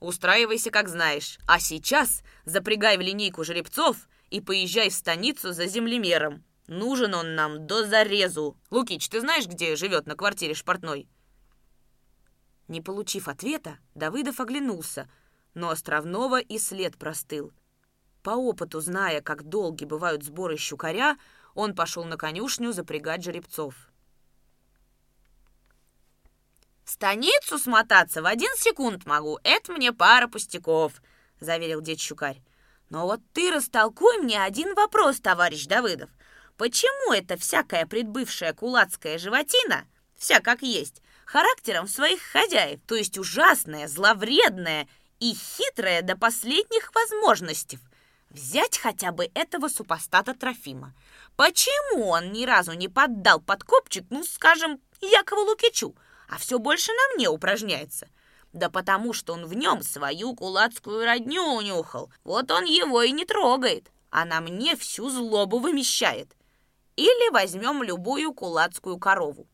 Устраивайся, 0.00 0.70
как 0.70 0.88
знаешь. 0.88 1.38
А 1.46 1.60
сейчас 1.60 2.22
запрягай 2.44 2.96
в 2.96 3.00
линейку 3.00 3.44
жеребцов 3.44 4.08
и 4.30 4.40
поезжай 4.40 4.90
в 4.90 4.94
станицу 4.94 5.52
за 5.52 5.66
землемером. 5.66 6.44
Нужен 6.66 7.14
он 7.14 7.34
нам 7.34 7.66
до 7.66 7.84
зарезу. 7.84 8.56
Лукич, 8.70 9.08
ты 9.08 9.20
знаешь, 9.20 9.46
где 9.46 9.76
живет 9.76 10.06
на 10.06 10.16
квартире 10.16 10.54
Шпортной?» 10.54 11.08
Не 12.68 12.80
получив 12.80 13.28
ответа, 13.28 13.78
Давыдов 13.94 14.40
оглянулся, 14.40 15.10
но 15.52 15.68
Островного 15.68 16.40
и 16.40 16.58
след 16.58 16.96
простыл. 16.96 17.52
По 18.22 18.30
опыту, 18.30 18.80
зная, 18.80 19.20
как 19.20 19.42
долги 19.42 19.84
бывают 19.84 20.24
сборы 20.24 20.56
щукаря, 20.56 21.18
он 21.54 21.74
пошел 21.74 22.04
на 22.04 22.16
конюшню 22.16 22.72
запрягать 22.72 23.22
жеребцов. 23.24 23.74
«В 26.84 26.90
станицу 26.90 27.58
смотаться 27.58 28.22
в 28.22 28.26
один 28.26 28.50
секунд 28.56 29.06
могу, 29.06 29.38
это 29.42 29.72
мне 29.72 29.92
пара 29.92 30.28
пустяков»,— 30.28 30.92
заверил 31.40 31.80
дед 31.80 31.98
Щукарь. 31.98 32.42
«Но 32.90 33.06
вот 33.06 33.20
ты 33.32 33.50
растолкуй 33.50 34.18
мне 34.18 34.42
один 34.42 34.74
вопрос, 34.74 35.20
товарищ 35.20 35.66
Давыдов. 35.66 36.10
Почему 36.56 37.12
эта 37.12 37.36
всякая 37.36 37.86
предбывшая 37.86 38.52
кулацкая 38.52 39.18
животина, 39.18 39.86
вся 40.16 40.40
как 40.40 40.62
есть, 40.62 41.02
характером 41.24 41.88
своих 41.88 42.20
хозяев, 42.20 42.80
то 42.86 42.94
есть 42.94 43.18
ужасная, 43.18 43.88
зловредная 43.88 44.86
и 45.20 45.34
хитрая 45.34 46.02
до 46.02 46.16
последних 46.16 46.94
возможностей, 46.94 47.78
взять 48.34 48.76
хотя 48.76 49.12
бы 49.12 49.30
этого 49.34 49.68
супостата 49.68 50.34
Трофима? 50.34 50.92
Почему 51.36 52.08
он 52.08 52.32
ни 52.32 52.44
разу 52.44 52.72
не 52.72 52.88
поддал 52.88 53.40
подкопчик, 53.40 54.04
ну, 54.10 54.24
скажем, 54.24 54.80
Якову 55.00 55.42
Лукичу, 55.42 55.94
а 56.28 56.38
все 56.38 56.58
больше 56.58 56.92
на 56.92 57.14
мне 57.14 57.28
упражняется? 57.28 58.08
Да 58.52 58.68
потому 58.68 59.12
что 59.12 59.32
он 59.32 59.46
в 59.46 59.54
нем 59.54 59.82
свою 59.82 60.34
кулацкую 60.34 61.04
родню 61.04 61.42
унюхал. 61.42 62.10
Вот 62.22 62.50
он 62.50 62.64
его 62.64 63.02
и 63.02 63.10
не 63.10 63.24
трогает, 63.24 63.90
а 64.10 64.24
на 64.24 64.40
мне 64.40 64.76
всю 64.76 65.08
злобу 65.10 65.58
вымещает. 65.58 66.36
Или 66.94 67.32
возьмем 67.32 67.82
любую 67.82 68.32
кулацкую 68.32 68.98
корову. 68.98 69.48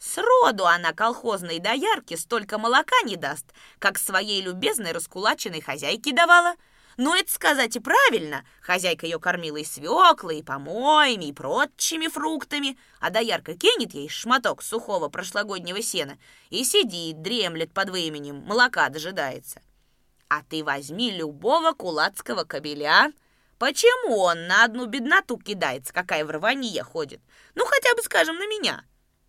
Сроду 0.00 0.66
она 0.66 0.92
колхозной 0.92 1.60
доярке 1.60 2.16
столько 2.16 2.58
молока 2.58 2.96
не 3.04 3.14
даст, 3.14 3.46
как 3.78 3.98
своей 3.98 4.42
любезной 4.42 4.90
раскулаченной 4.90 5.60
хозяйке 5.60 6.12
давала. 6.12 6.54
Но 6.96 7.14
это 7.16 7.32
сказать 7.32 7.76
и 7.76 7.80
правильно. 7.80 8.44
Хозяйка 8.60 9.06
ее 9.06 9.18
кормила 9.18 9.56
и 9.56 9.64
свеклой, 9.64 10.38
и 10.38 10.42
помоями, 10.42 11.26
и 11.26 11.32
прочими 11.32 12.08
фруктами, 12.08 12.78
а 13.00 13.10
доярка 13.10 13.54
кинет 13.54 13.94
ей 13.94 14.08
шматок 14.08 14.62
сухого 14.62 15.08
прошлогоднего 15.08 15.82
сена 15.82 16.18
и 16.50 16.64
сидит, 16.64 17.22
дремлет 17.22 17.72
под 17.72 17.90
выменем, 17.90 18.36
молока 18.46 18.88
дожидается. 18.88 19.62
А 20.28 20.42
ты 20.42 20.64
возьми 20.64 21.10
любого 21.10 21.72
кулацкого 21.72 22.44
кобеля, 22.44 23.12
Почему 23.62 24.18
он 24.18 24.48
на 24.48 24.64
одну 24.64 24.86
бедноту 24.86 25.36
кидается, 25.36 25.92
какая 25.92 26.24
в 26.24 26.30
рванье 26.32 26.82
ходит? 26.82 27.20
Ну, 27.54 27.64
хотя 27.64 27.94
бы, 27.94 28.02
скажем, 28.02 28.34
на 28.34 28.48
меня. 28.48 28.84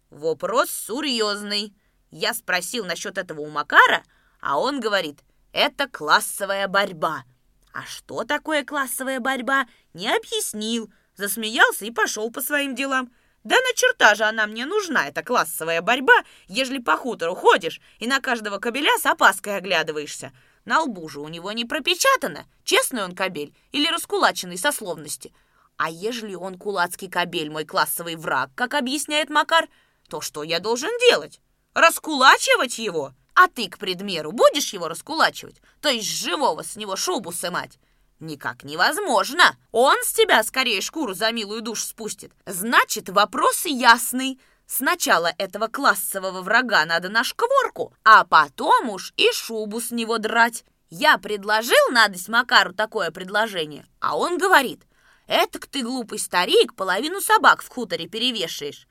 Вопрос 0.10 0.72
серьезный. 0.72 1.72
Я 2.10 2.34
спросил 2.34 2.84
насчет 2.84 3.20
этого 3.20 3.41
у 3.41 3.50
Макара, 3.51 4.03
а 4.41 4.58
он 4.58 4.79
говорит, 4.79 5.20
это 5.51 5.88
классовая 5.88 6.67
борьба. 6.67 7.25
А 7.74 7.84
что 7.86 8.24
такое 8.24 8.63
классовая 8.63 9.20
борьба, 9.20 9.65
не 9.94 10.08
объяснил. 10.08 10.92
Засмеялся 11.15 11.86
и 11.86 11.92
пошел 11.92 12.32
по 12.32 12.42
своим 12.42 12.75
делам. 12.75 13.12
Да 13.44 13.56
на 13.56 13.75
черта 13.75 14.15
же 14.15 14.24
она 14.24 14.48
мне 14.48 14.65
нужна, 14.65 15.08
эта 15.08 15.22
классовая 15.24 15.82
борьба, 15.82 16.13
ежели 16.48 16.77
по 16.77 16.96
хутору 16.96 17.36
ходишь 17.36 17.82
и 18.00 18.08
на 18.08 18.22
каждого 18.22 18.60
кобеля 18.60 18.98
с 19.00 19.06
опаской 19.06 19.58
оглядываешься. 19.58 20.32
На 20.65 20.82
лбу 20.82 21.10
же 21.10 21.20
у 21.20 21.27
него 21.27 21.51
не 21.51 21.65
пропечатано, 21.65 22.46
честный 22.63 23.03
он 23.03 23.15
кобель 23.15 23.53
или 23.74 23.89
раскулаченный 23.89 24.58
со 24.58 24.72
словности. 24.72 25.34
А 25.75 25.89
ежели 25.89 26.36
он 26.36 26.58
кулацкий 26.58 27.10
кобель, 27.10 27.50
мой 27.50 27.65
классовый 27.65 28.15
враг, 28.15 28.51
как 28.56 28.75
объясняет 28.75 29.30
Макар, 29.30 29.68
то 30.08 30.22
что 30.22 30.44
я 30.44 30.60
должен 30.60 30.92
делать? 31.10 31.42
Раскулачивать 31.74 32.77
его? 32.77 33.13
А 33.36 33.48
ты, 33.48 33.68
к 33.68 33.78
предмеру, 33.78 34.32
будешь 34.32 34.74
его 34.74 34.88
раскулачивать? 34.88 35.62
То 35.82 35.90
есть 35.90 36.10
живого 36.10 36.63
с 36.63 36.75
него 36.75 36.96
шубу 36.96 37.32
сымать? 37.32 37.80
Никак 38.20 38.63
невозможно. 38.63 39.58
Он 39.72 39.96
с 40.04 40.13
тебя 40.13 40.44
скорее 40.44 40.82
шкуру 40.82 41.13
за 41.13 41.32
милую 41.32 41.62
душу 41.62 41.86
спустит. 41.86 42.32
Значит, 42.46 43.10
вопрос 43.10 43.66
ясный. 43.66 44.40
Сначала 44.66 45.34
этого 45.38 45.68
классового 45.68 46.42
врага 46.42 46.86
надо 46.86 47.10
на 47.10 47.24
шкворку, 47.24 47.94
а 48.04 48.24
потом 48.24 48.90
уж 48.90 49.13
и 49.18 49.32
шубу 49.34 49.82
с 49.82 49.92
него 49.92 50.20
драть. 50.20 50.63
Я 50.90 51.18
предложил 51.18 51.92
Надость 51.92 52.30
Макару 52.30 52.74
такое 52.74 53.12
предложение, 53.12 53.86
а 54.00 54.18
он 54.18 54.38
говорит, 54.38 54.84
«Этак 55.28 55.68
ты, 55.68 55.82
глупый 55.82 56.20
старик, 56.20 56.75
половину 56.75 57.20
собак 57.20 57.62
в 57.62 57.68
хуторе 57.68 58.08
перевешаешь. 58.08 58.88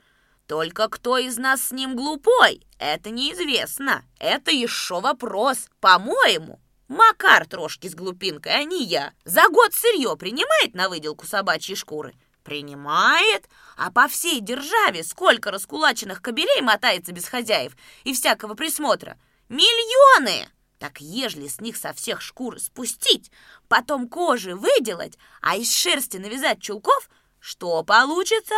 Только 0.52 0.90
кто 0.90 1.16
из 1.16 1.38
нас 1.38 1.68
с 1.68 1.70
ним 1.70 1.96
глупой, 1.96 2.60
это 2.78 3.08
неизвестно. 3.08 4.04
Это 4.18 4.50
еще 4.50 5.00
вопрос, 5.00 5.70
по-моему. 5.80 6.60
Макар 6.88 7.46
трошки 7.46 7.88
с 7.88 7.94
глупинкой, 7.94 8.52
а 8.52 8.64
не 8.64 8.84
я. 8.84 9.14
За 9.24 9.48
год 9.48 9.72
сырье 9.72 10.14
принимает 10.14 10.74
на 10.74 10.90
выделку 10.90 11.24
собачьей 11.26 11.74
шкуры? 11.74 12.14
Принимает, 12.44 13.48
а 13.78 13.90
по 13.90 14.08
всей 14.08 14.42
державе 14.42 15.04
сколько 15.04 15.50
раскулаченных 15.50 16.20
кобелей 16.20 16.60
мотается 16.60 17.12
без 17.12 17.24
хозяев 17.24 17.74
и 18.04 18.12
всякого 18.12 18.52
присмотра? 18.52 19.18
Миллионы! 19.48 20.50
Так 20.78 21.00
ежели 21.00 21.48
с 21.48 21.62
них 21.62 21.78
со 21.78 21.94
всех 21.94 22.20
шкур 22.20 22.60
спустить, 22.60 23.30
потом 23.68 24.06
кожи 24.06 24.54
выделать, 24.54 25.16
а 25.40 25.56
из 25.56 25.74
шерсти 25.74 26.18
навязать 26.18 26.60
чулков, 26.60 27.08
что 27.40 27.82
получится? 27.84 28.54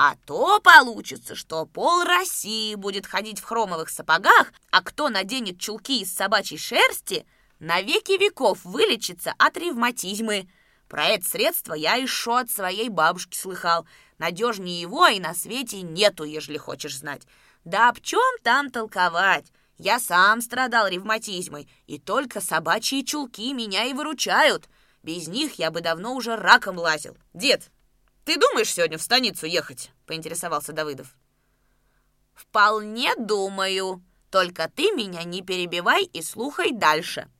А 0.00 0.14
то 0.26 0.60
получится, 0.60 1.34
что 1.34 1.66
пол 1.66 2.04
России 2.04 2.76
будет 2.76 3.04
ходить 3.04 3.40
в 3.40 3.44
хромовых 3.44 3.90
сапогах, 3.90 4.52
а 4.70 4.80
кто 4.80 5.08
наденет 5.08 5.58
чулки 5.58 6.02
из 6.02 6.14
собачьей 6.14 6.56
шерсти, 6.56 7.26
на 7.58 7.80
веки 7.80 8.12
веков 8.12 8.64
вылечится 8.64 9.34
от 9.38 9.56
ревматизмы. 9.56 10.48
Про 10.88 11.06
это 11.06 11.28
средство 11.28 11.74
я 11.74 11.96
еще 11.96 12.38
от 12.38 12.48
своей 12.48 12.90
бабушки 12.90 13.36
слыхал. 13.36 13.88
Надежнее 14.18 14.80
его 14.80 15.08
и 15.08 15.18
на 15.18 15.34
свете 15.34 15.82
нету, 15.82 16.22
ежели 16.22 16.58
хочешь 16.58 16.96
знать. 16.96 17.22
Да 17.64 17.88
об 17.88 17.98
чем 18.00 18.20
там 18.44 18.70
толковать? 18.70 19.46
Я 19.78 19.98
сам 19.98 20.42
страдал 20.42 20.86
ревматизмой, 20.86 21.68
и 21.88 21.98
только 21.98 22.40
собачьи 22.40 23.04
чулки 23.04 23.52
меня 23.52 23.86
и 23.86 23.94
выручают. 23.94 24.68
Без 25.02 25.26
них 25.26 25.54
я 25.54 25.72
бы 25.72 25.80
давно 25.80 26.14
уже 26.14 26.36
раком 26.36 26.78
лазил. 26.78 27.16
Дед, 27.34 27.68
ты 28.28 28.36
думаешь 28.36 28.74
сегодня 28.74 28.98
в 28.98 29.02
станицу 29.02 29.46
ехать? 29.46 29.90
Поинтересовался 30.04 30.74
Давыдов. 30.74 31.16
Вполне 32.34 33.16
думаю. 33.16 34.04
Только 34.30 34.68
ты 34.68 34.92
меня 34.92 35.24
не 35.24 35.40
перебивай 35.40 36.04
и 36.04 36.20
слухай 36.20 36.72
дальше. 36.72 37.30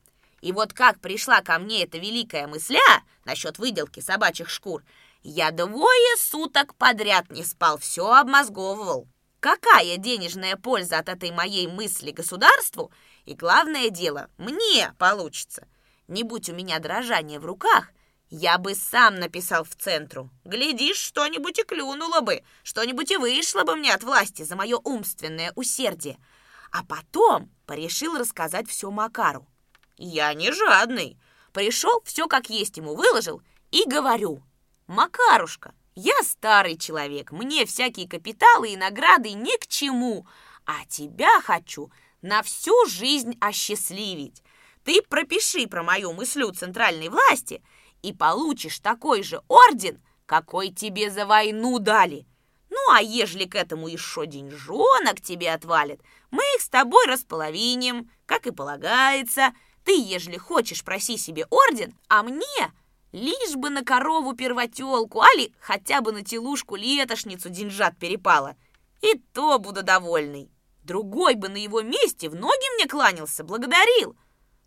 И 0.40 0.50
вот 0.50 0.72
как 0.72 0.98
пришла 1.02 1.42
ко 1.42 1.58
мне 1.58 1.84
эта 1.84 1.98
великая 1.98 2.46
мысля 2.46 2.80
насчет 3.26 3.58
выделки 3.58 4.00
собачьих 4.00 4.48
шкур, 4.48 4.82
я 5.22 5.50
двое 5.50 6.16
суток 6.16 6.74
подряд 6.74 7.30
не 7.30 7.44
спал, 7.44 7.76
все 7.76 8.10
обмозговывал. 8.10 9.06
Какая 9.40 9.98
денежная 9.98 10.56
польза 10.56 11.00
от 11.00 11.10
этой 11.10 11.32
моей 11.32 11.66
мысли 11.66 12.12
государству? 12.12 12.90
И 13.26 13.34
главное 13.34 13.90
дело, 13.90 14.30
мне 14.38 14.94
получится. 14.96 15.68
Не 16.06 16.22
будь 16.22 16.48
у 16.48 16.54
меня 16.54 16.78
дрожания 16.78 17.38
в 17.38 17.44
руках, 17.44 17.90
я 18.30 18.58
бы 18.58 18.74
сам 18.74 19.16
написал 19.16 19.64
в 19.64 19.74
центру. 19.74 20.30
Глядишь, 20.44 20.98
что-нибудь 20.98 21.58
и 21.58 21.62
клюнуло 21.62 22.20
бы, 22.20 22.42
что-нибудь 22.62 23.10
и 23.10 23.16
вышло 23.16 23.64
бы 23.64 23.76
мне 23.76 23.94
от 23.94 24.02
власти 24.02 24.42
за 24.42 24.56
мое 24.56 24.78
умственное 24.78 25.52
усердие. 25.54 26.18
А 26.70 26.84
потом 26.84 27.50
порешил 27.66 28.18
рассказать 28.18 28.68
все 28.68 28.90
Макару. 28.90 29.46
Я 29.96 30.34
не 30.34 30.52
жадный. 30.52 31.18
Пришел, 31.52 32.02
все 32.04 32.28
как 32.28 32.50
есть 32.50 32.76
ему 32.76 32.94
выложил 32.94 33.42
и 33.70 33.84
говорю. 33.86 34.42
Макарушка, 34.86 35.74
я 35.94 36.14
старый 36.22 36.78
человек, 36.78 37.32
мне 37.32 37.66
всякие 37.66 38.08
капиталы 38.08 38.70
и 38.70 38.76
награды 38.76 39.32
ни 39.32 39.56
к 39.58 39.66
чему, 39.66 40.26
а 40.64 40.84
тебя 40.88 41.40
хочу 41.40 41.90
на 42.22 42.42
всю 42.42 42.86
жизнь 42.86 43.36
осчастливить. 43.40 44.42
Ты 44.84 45.02
пропиши 45.02 45.66
про 45.66 45.82
мою 45.82 46.12
мыслю 46.12 46.52
центральной 46.52 47.08
власти 47.08 47.62
и 48.02 48.12
получишь 48.12 48.78
такой 48.78 49.22
же 49.22 49.40
орден, 49.48 50.02
какой 50.26 50.70
тебе 50.70 51.10
за 51.10 51.26
войну 51.26 51.78
дали. 51.78 52.26
Ну, 52.70 52.78
а 52.92 53.00
ежели 53.00 53.44
к 53.44 53.54
этому 53.54 53.88
еще 53.88 54.26
деньжонок 54.26 55.20
тебе 55.20 55.52
отвалит, 55.52 56.00
мы 56.30 56.42
их 56.56 56.62
с 56.62 56.68
тобой 56.68 57.06
располовиним, 57.06 58.10
как 58.26 58.46
и 58.46 58.50
полагается– 58.50 59.52
ты, 59.88 59.98
ежели 59.98 60.36
хочешь, 60.36 60.84
проси 60.84 61.16
себе 61.16 61.46
орден, 61.48 61.94
а 62.10 62.22
мне 62.22 62.72
лишь 63.12 63.56
бы 63.56 63.70
на 63.70 63.82
корову 63.82 64.34
первотелку, 64.34 65.22
али 65.22 65.54
хотя 65.60 66.02
бы 66.02 66.12
на 66.12 66.22
телушку-летошницу 66.22 67.48
деньжат 67.48 67.96
перепало. 67.96 68.54
И 69.00 69.14
то 69.32 69.58
буду 69.58 69.82
довольный. 69.82 70.50
Другой 70.82 71.36
бы 71.36 71.48
на 71.48 71.56
его 71.56 71.80
месте 71.80 72.28
в 72.28 72.34
ноги 72.34 72.74
мне 72.74 72.86
кланялся, 72.86 73.44
благодарил. 73.44 74.14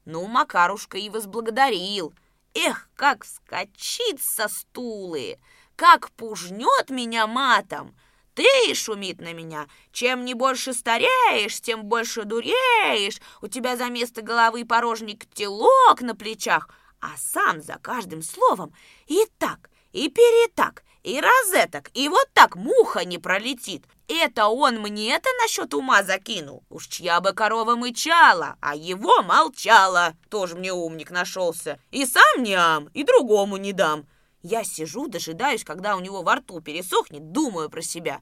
Ну, 0.06 0.26
Макарушка 0.26 0.98
и 0.98 1.08
возблагодарил. 1.12 2.16
Эх, 2.54 2.90
как 2.96 3.24
вскочит 3.24 4.22
со 4.22 4.50
стулы, 4.50 5.40
как 5.76 6.12
пужнет 6.12 6.90
меня 6.90 7.26
матом. 7.26 7.96
Ты 8.34 8.76
шумит 8.76 9.22
на 9.22 9.34
меня. 9.34 9.68
Чем 9.92 10.26
не 10.26 10.34
больше 10.34 10.74
стареешь, 10.74 11.62
тем 11.62 11.84
больше 11.86 12.24
дуреешь. 12.24 13.22
У 13.42 13.48
тебя 13.48 13.78
за 13.78 13.90
место 13.90 14.22
головы 14.22 14.66
порожник 14.66 15.26
телок 15.34 16.02
на 16.02 16.16
плечах, 16.16 16.70
а 17.00 17.16
сам 17.18 17.62
за 17.62 17.78
каждым 17.78 18.22
словом 18.22 18.74
и 19.08 19.26
так, 19.38 19.70
и 19.92 20.10
перетак, 20.10 20.84
и 21.04 21.20
розеток, 21.20 21.90
и 21.94 22.10
вот 22.10 22.30
так 22.34 22.56
муха 22.56 23.06
не 23.06 23.18
пролетит. 23.18 23.86
Это 24.14 24.48
он 24.48 24.82
мне 24.82 25.14
это 25.14 25.30
насчет 25.42 25.74
ума 25.74 26.04
закинул. 26.04 26.66
Уж 26.70 26.88
чья 26.88 27.22
бы 27.22 27.32
корова 27.32 27.78
мычала, 27.78 28.58
а 28.60 28.76
его 28.76 29.22
молчала. 29.22 30.18
Тоже 30.30 30.58
мне 30.58 30.74
умник 30.74 31.12
нашелся. 31.12 31.80
И 31.92 32.06
сам 32.06 32.44
не 32.44 32.54
ам, 32.54 32.90
и 32.94 33.04
другому 33.04 33.56
не 33.56 33.72
дам. 33.72 34.06
Я 34.42 34.66
сижу, 34.66 35.08
дожидаюсь, 35.08 35.64
когда 35.64 35.96
у 35.96 36.02
него 36.02 36.24
во 36.24 36.36
рту 36.36 36.60
пересохнет, 36.60 37.32
думаю 37.32 37.70
про 37.70 37.82
себя. 37.82 38.20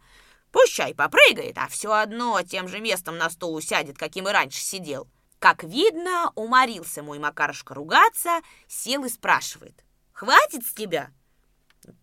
Пущай 0.51 0.93
попрыгает, 0.93 1.58
а 1.58 1.67
все 1.67 1.91
одно 1.91 2.39
тем 2.43 2.67
же 2.67 2.81
местом 2.81 3.17
на 3.17 3.31
стол 3.31 3.55
усядет, 3.55 3.98
каким 3.98 4.27
и 4.27 4.31
раньше 4.31 4.62
сидел. 4.62 5.08
Как 5.39 5.63
видно, 5.63 6.31
уморился 6.36 7.01
мой 7.01 7.17
Макарушка 7.17 7.74
ругаться, 7.74 8.41
сел 8.67 9.05
и 9.05 9.10
спрашивает. 9.10 9.84
«Хватит 10.12 10.67
с 10.67 10.74
тебя?» 10.74 11.10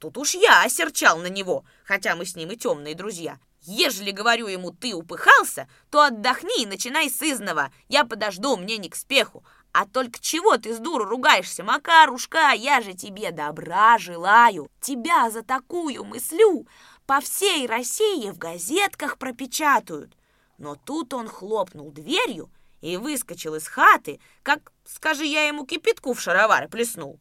Тут 0.01 0.19
уж 0.19 0.35
я 0.35 0.65
осерчал 0.65 1.19
на 1.19 1.29
него, 1.29 1.65
хотя 1.85 2.17
мы 2.17 2.25
с 2.25 2.35
ним 2.35 2.51
и 2.51 2.57
темные 2.57 2.97
друзья. 2.97 3.39
Ежели 3.67 4.13
говорю 4.13 4.47
ему, 4.47 4.71
ты 4.71 4.95
упыхался, 4.95 5.69
то 5.91 6.03
отдохни 6.03 6.63
и 6.63 6.67
начинай 6.67 7.11
с 7.11 7.21
изного. 7.21 7.73
Я 7.89 8.05
подожду, 8.05 8.57
мне 8.57 8.79
не 8.79 8.89
к 8.89 8.95
спеху. 8.95 9.45
А 9.73 9.87
только 9.87 10.21
чего 10.21 10.57
ты 10.57 10.73
с 10.73 10.79
дуру 10.79 11.05
ругаешься, 11.05 11.65
Макарушка? 11.65 12.53
Я 12.53 12.81
же 12.81 12.95
тебе 12.95 13.33
добра 13.33 13.99
желаю. 13.99 14.71
Тебя 14.81 15.31
за 15.31 15.43
такую 15.43 16.05
мыслю 16.05 16.69
по 17.07 17.21
всей 17.21 17.67
России 17.67 18.31
в 18.31 18.39
газетках 18.39 19.19
пропечатают. 19.19 20.17
Но 20.59 20.77
тут 20.77 21.13
он 21.13 21.27
хлопнул 21.27 21.91
дверью 21.91 22.53
и 22.81 22.97
выскочил 22.97 23.57
из 23.57 23.67
хаты, 23.67 24.21
как, 24.45 24.73
скажи 24.85 25.27
я 25.27 25.49
ему, 25.49 25.67
кипятку 25.67 26.15
в 26.15 26.21
шаровары 26.21 26.69
плеснул. 26.69 27.19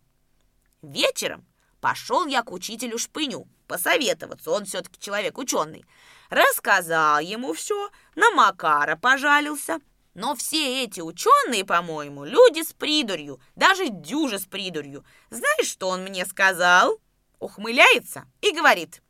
Вечером 0.84 1.44
пошел 1.82 2.28
я 2.28 2.44
к 2.44 2.52
учителю 2.52 3.00
Шпыню 3.00 3.48
посоветоваться, 3.68 4.52
он 4.52 4.66
все-таки 4.66 5.00
человек 5.00 5.40
ученый. 5.40 5.86
Рассказал 6.30 7.20
ему 7.20 7.54
все, 7.54 7.90
на 8.16 8.32
Макара 8.32 8.96
пожалился, 8.96 9.80
но 10.14 10.34
все 10.36 10.84
эти 10.84 11.02
ученые, 11.02 11.66
по-моему, 11.66 12.24
люди 12.24 12.64
с 12.64 12.74
придурью, 12.74 13.40
даже 13.56 13.90
дюжи 13.90 14.40
с 14.40 14.46
придурью. 14.46 15.06
Знаешь, 15.30 15.68
что 15.68 15.90
он 15.90 16.04
мне 16.04 16.26
сказал? 16.26 17.00
Ухмыляется 17.40 18.26
и 18.42 18.52
говорит. 18.52 19.02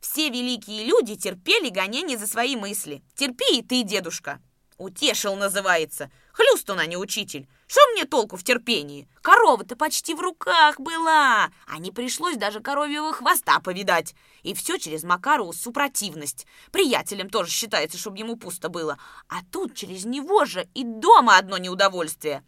Все 0.00 0.28
великие 0.28 0.84
люди 0.84 1.14
терпели 1.14 1.68
гонения 1.68 2.18
за 2.18 2.26
свои 2.26 2.56
мысли. 2.56 3.02
Терпи 3.14 3.58
и 3.58 3.62
ты, 3.62 3.82
дедушка. 3.82 4.40
Утешил 4.76 5.36
называется. 5.36 6.10
Хлюстун, 6.32 6.80
а 6.80 6.86
не 6.86 6.96
учитель. 6.96 7.48
Что 7.70 7.80
мне 7.92 8.04
толку 8.04 8.36
в 8.36 8.42
терпении? 8.42 9.08
Корова-то 9.22 9.76
почти 9.76 10.12
в 10.14 10.20
руках 10.20 10.80
была, 10.80 11.52
а 11.68 11.78
не 11.78 11.92
пришлось 11.92 12.36
даже 12.36 12.58
коровьего 12.58 13.12
хвоста 13.12 13.60
повидать. 13.60 14.16
И 14.42 14.54
все 14.54 14.76
через 14.76 15.04
Макарову 15.04 15.52
супротивность. 15.52 16.48
Приятелем 16.72 17.30
тоже 17.30 17.52
считается, 17.52 17.96
чтобы 17.96 18.18
ему 18.18 18.34
пусто 18.34 18.70
было. 18.70 18.98
А 19.28 19.44
тут 19.52 19.76
через 19.76 20.04
него 20.04 20.46
же 20.46 20.66
и 20.74 20.82
дома 20.82 21.38
одно 21.38 21.58
неудовольствие. 21.58 22.42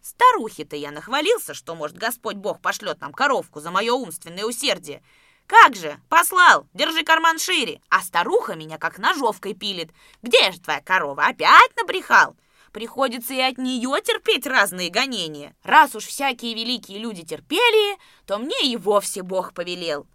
Старухе-то 0.00 0.76
я 0.76 0.92
нахвалился, 0.92 1.52
что, 1.52 1.74
может, 1.74 1.98
Господь 1.98 2.36
Бог 2.36 2.62
пошлет 2.62 3.02
нам 3.02 3.12
коровку 3.12 3.60
за 3.60 3.70
мое 3.70 3.92
умственное 3.92 4.46
усердие. 4.46 5.02
Как 5.46 5.76
же, 5.76 6.00
послал, 6.08 6.66
держи 6.72 7.04
карман 7.04 7.38
шире. 7.38 7.82
А 7.90 8.00
старуха 8.00 8.54
меня 8.54 8.78
как 8.78 8.96
ножовкой 8.96 9.52
пилит. 9.52 9.90
Где 10.22 10.52
же 10.52 10.60
твоя 10.60 10.80
корова? 10.80 11.26
Опять 11.26 11.76
набрехал? 11.76 12.34
Приходится 12.74 13.32
и 13.32 13.40
от 13.40 13.56
нее 13.56 13.96
терпеть 14.02 14.46
разные 14.46 14.90
гонения. 14.90 15.54
Раз 15.62 15.94
уж 15.94 16.04
всякие 16.04 16.54
великие 16.54 16.98
люди 16.98 17.24
терпели, 17.24 17.96
то 18.26 18.36
мне 18.36 18.60
и 18.64 18.76
вовсе 18.76 19.22
Бог 19.22 19.54
повелел. 19.54 20.08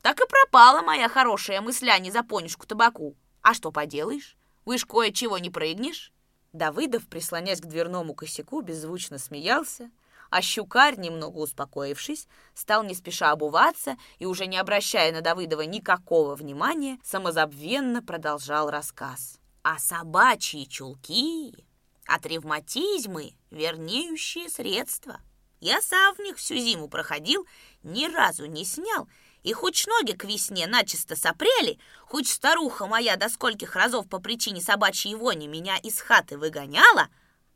Так 0.00 0.20
и 0.20 0.28
пропала 0.28 0.80
моя 0.80 1.08
хорошая 1.08 1.60
мысля 1.60 1.98
не 1.98 2.12
за 2.12 2.22
табаку. 2.22 3.16
А 3.42 3.52
что 3.52 3.72
поделаешь? 3.72 4.36
Вы 4.64 4.78
ж 4.78 4.86
кое-чего 4.86 5.38
не 5.38 5.50
прыгнешь. 5.50 6.12
Давыдов, 6.52 7.08
прислонясь 7.08 7.60
к 7.60 7.66
дверному 7.66 8.14
косяку, 8.14 8.60
беззвучно 8.60 9.18
смеялся, 9.18 9.90
а 10.30 10.40
щукарь, 10.40 10.96
немного 10.96 11.38
успокоившись, 11.38 12.28
стал 12.54 12.84
не 12.84 12.94
спеша 12.94 13.32
обуваться 13.32 13.96
и, 14.20 14.26
уже 14.26 14.46
не 14.46 14.56
обращая 14.56 15.12
на 15.12 15.20
Давыдова 15.20 15.62
никакого 15.62 16.36
внимания, 16.36 16.98
самозабвенно 17.02 18.02
продолжал 18.02 18.70
рассказ. 18.70 19.40
А 19.64 19.78
собачьи 19.78 20.68
чулки 20.68 21.66
от 22.06 22.26
ревматизмы 22.26 23.34
вернеющие 23.50 24.48
средства. 24.48 25.20
Я 25.60 25.80
сам 25.80 26.14
в 26.14 26.18
них 26.18 26.36
всю 26.36 26.56
зиму 26.56 26.88
проходил, 26.88 27.46
ни 27.82 28.06
разу 28.06 28.46
не 28.46 28.64
снял, 28.64 29.08
и 29.42 29.52
хоть 29.52 29.86
ноги 29.86 30.12
к 30.12 30.24
весне 30.24 30.66
начисто 30.66 31.16
сопрели, 31.16 31.78
хоть 32.02 32.28
старуха 32.28 32.86
моя 32.86 33.16
до 33.16 33.28
скольких 33.28 33.76
разов 33.76 34.08
по 34.08 34.18
причине 34.18 34.60
собачьей 34.60 35.14
вони 35.14 35.46
меня 35.46 35.76
из 35.78 36.00
хаты 36.00 36.36
выгоняла, 36.36 37.08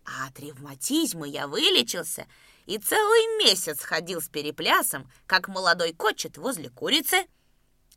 а 0.05 0.29
от 0.29 0.41
ревматизма 0.41 1.27
я 1.27 1.47
вылечился 1.47 2.27
и 2.65 2.79
целый 2.79 3.39
месяц 3.45 3.81
ходил 3.81 4.21
с 4.21 4.29
переплясом, 4.29 5.11
как 5.27 5.49
молодой 5.49 5.93
кочет 5.95 6.37
возле 6.37 6.71
курицы. 6.71 7.27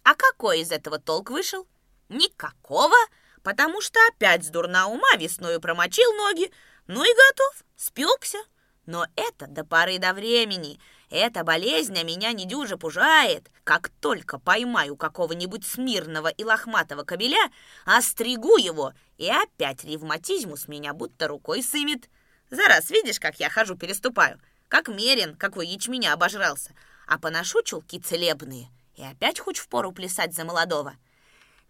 А 0.03 0.15
какой 0.15 0.61
из 0.61 0.71
этого 0.71 0.97
толк 0.97 1.29
вышел? 1.29 1.67
Никакого, 2.07 2.95
потому 3.43 3.81
что 3.81 3.99
опять 4.09 4.45
с 4.45 4.49
дурна 4.49 4.87
ума 4.87 5.15
весною 5.17 5.59
промочил 5.59 6.11
ноги, 6.13 6.51
ну 6.87 7.03
и 7.03 7.07
готов, 7.07 7.63
спекся. 7.75 8.37
Но 8.85 9.05
это 9.15 9.47
до 9.47 9.63
поры 9.63 9.99
до 9.99 10.13
времени. 10.13 10.79
Эта 11.09 11.43
болезнь 11.43 12.01
меня 12.03 12.31
не 12.31 12.45
дюже 12.45 12.77
пужает. 12.77 13.51
Как 13.63 13.89
только 14.01 14.39
поймаю 14.39 14.95
какого-нибудь 14.95 15.65
смирного 15.65 16.29
и 16.29 16.43
лохматого 16.43 17.03
кобеля, 17.03 17.51
остригу 17.85 18.57
его, 18.57 18.93
и 19.17 19.29
опять 19.29 19.83
ревматизму 19.83 20.57
с 20.57 20.67
меня 20.67 20.93
будто 20.93 21.27
рукой 21.27 21.61
сымет. 21.61 22.09
За 22.49 22.67
раз 22.67 22.89
видишь, 22.89 23.19
как 23.19 23.39
я 23.39 23.49
хожу, 23.49 23.75
переступаю, 23.75 24.41
как 24.67 24.87
мерен, 24.87 25.35
какой 25.35 25.67
ячменя 25.67 26.13
обожрался, 26.13 26.73
а 27.07 27.19
поношу 27.19 27.61
чулки 27.61 27.99
целебные, 27.99 28.69
и 28.95 29.03
опять 29.03 29.39
хоть 29.39 29.57
впору 29.57 29.91
плясать 29.91 30.33
за 30.33 30.43
молодого. 30.43 30.95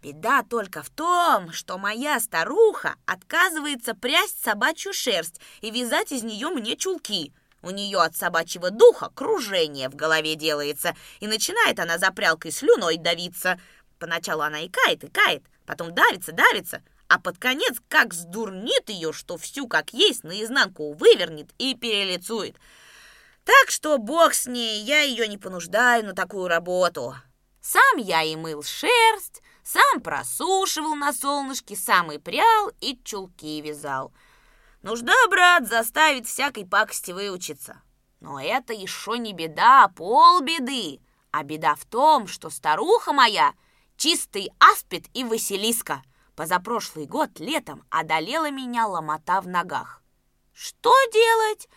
Беда 0.02 0.42
только 0.42 0.82
в 0.82 0.90
том, 0.90 1.52
что 1.52 1.78
моя 1.78 2.18
старуха 2.18 2.96
отказывается 3.06 3.94
прясть 3.94 4.42
собачью 4.42 4.92
шерсть 4.92 5.40
и 5.60 5.70
вязать 5.70 6.10
из 6.10 6.24
нее 6.24 6.48
мне 6.48 6.76
чулки. 6.76 7.32
У 7.62 7.70
нее 7.70 8.00
от 8.00 8.16
собачьего 8.16 8.70
духа 8.70 9.10
кружение 9.14 9.88
в 9.88 9.94
голове 9.94 10.34
делается, 10.34 10.96
и 11.20 11.28
начинает 11.28 11.78
она 11.78 11.98
за 11.98 12.10
прялкой 12.10 12.50
слюной 12.50 12.96
давиться. 12.96 13.60
Поначалу 14.00 14.42
она 14.42 14.66
икает, 14.66 15.04
икает, 15.04 15.44
потом 15.66 15.94
давится, 15.94 16.32
давится, 16.32 16.82
а 17.06 17.20
под 17.20 17.38
конец 17.38 17.76
как 17.88 18.12
сдурнит 18.12 18.88
ее, 18.88 19.12
что 19.12 19.36
всю 19.36 19.68
как 19.68 19.92
есть 19.92 20.24
наизнанку 20.24 20.94
вывернет 20.94 21.50
и 21.58 21.76
перелицует. 21.76 22.56
Так 23.44 23.70
что 23.70 23.98
бог 23.98 24.34
с 24.34 24.46
ней, 24.46 24.82
я 24.82 25.02
ее 25.02 25.28
не 25.28 25.38
понуждаю 25.38 26.04
на 26.04 26.12
такую 26.12 26.48
работу. 26.48 27.14
Сам 27.60 27.98
я 27.98 28.24
и 28.24 28.34
мыл 28.34 28.64
шерсть, 28.64 29.42
сам 29.62 30.00
просушивал 30.00 30.94
на 30.94 31.12
солнышке, 31.12 31.76
сам 31.76 32.12
и 32.12 32.18
прял, 32.18 32.70
и 32.80 32.98
чулки 33.04 33.60
вязал. 33.60 34.12
Нужда, 34.82 35.14
брат, 35.30 35.68
заставит 35.68 36.26
всякой 36.26 36.66
пакости 36.66 37.12
выучиться. 37.12 37.80
Но 38.20 38.40
это 38.40 38.72
еще 38.72 39.18
не 39.18 39.32
беда, 39.32 39.84
а 39.84 39.88
полбеды. 39.88 41.00
А 41.30 41.44
беда 41.44 41.74
в 41.74 41.84
том, 41.84 42.26
что 42.26 42.50
старуха 42.50 43.12
моя 43.12 43.54
чистый 43.96 44.50
аспид 44.58 45.06
и 45.14 45.24
Василиска 45.24 46.02
позапрошлый 46.34 47.06
год 47.06 47.38
летом 47.38 47.84
одолела 47.90 48.50
меня 48.50 48.86
ломота 48.86 49.40
в 49.40 49.48
ногах. 49.48 50.02
Что 50.52 50.92
делать? 51.12 51.68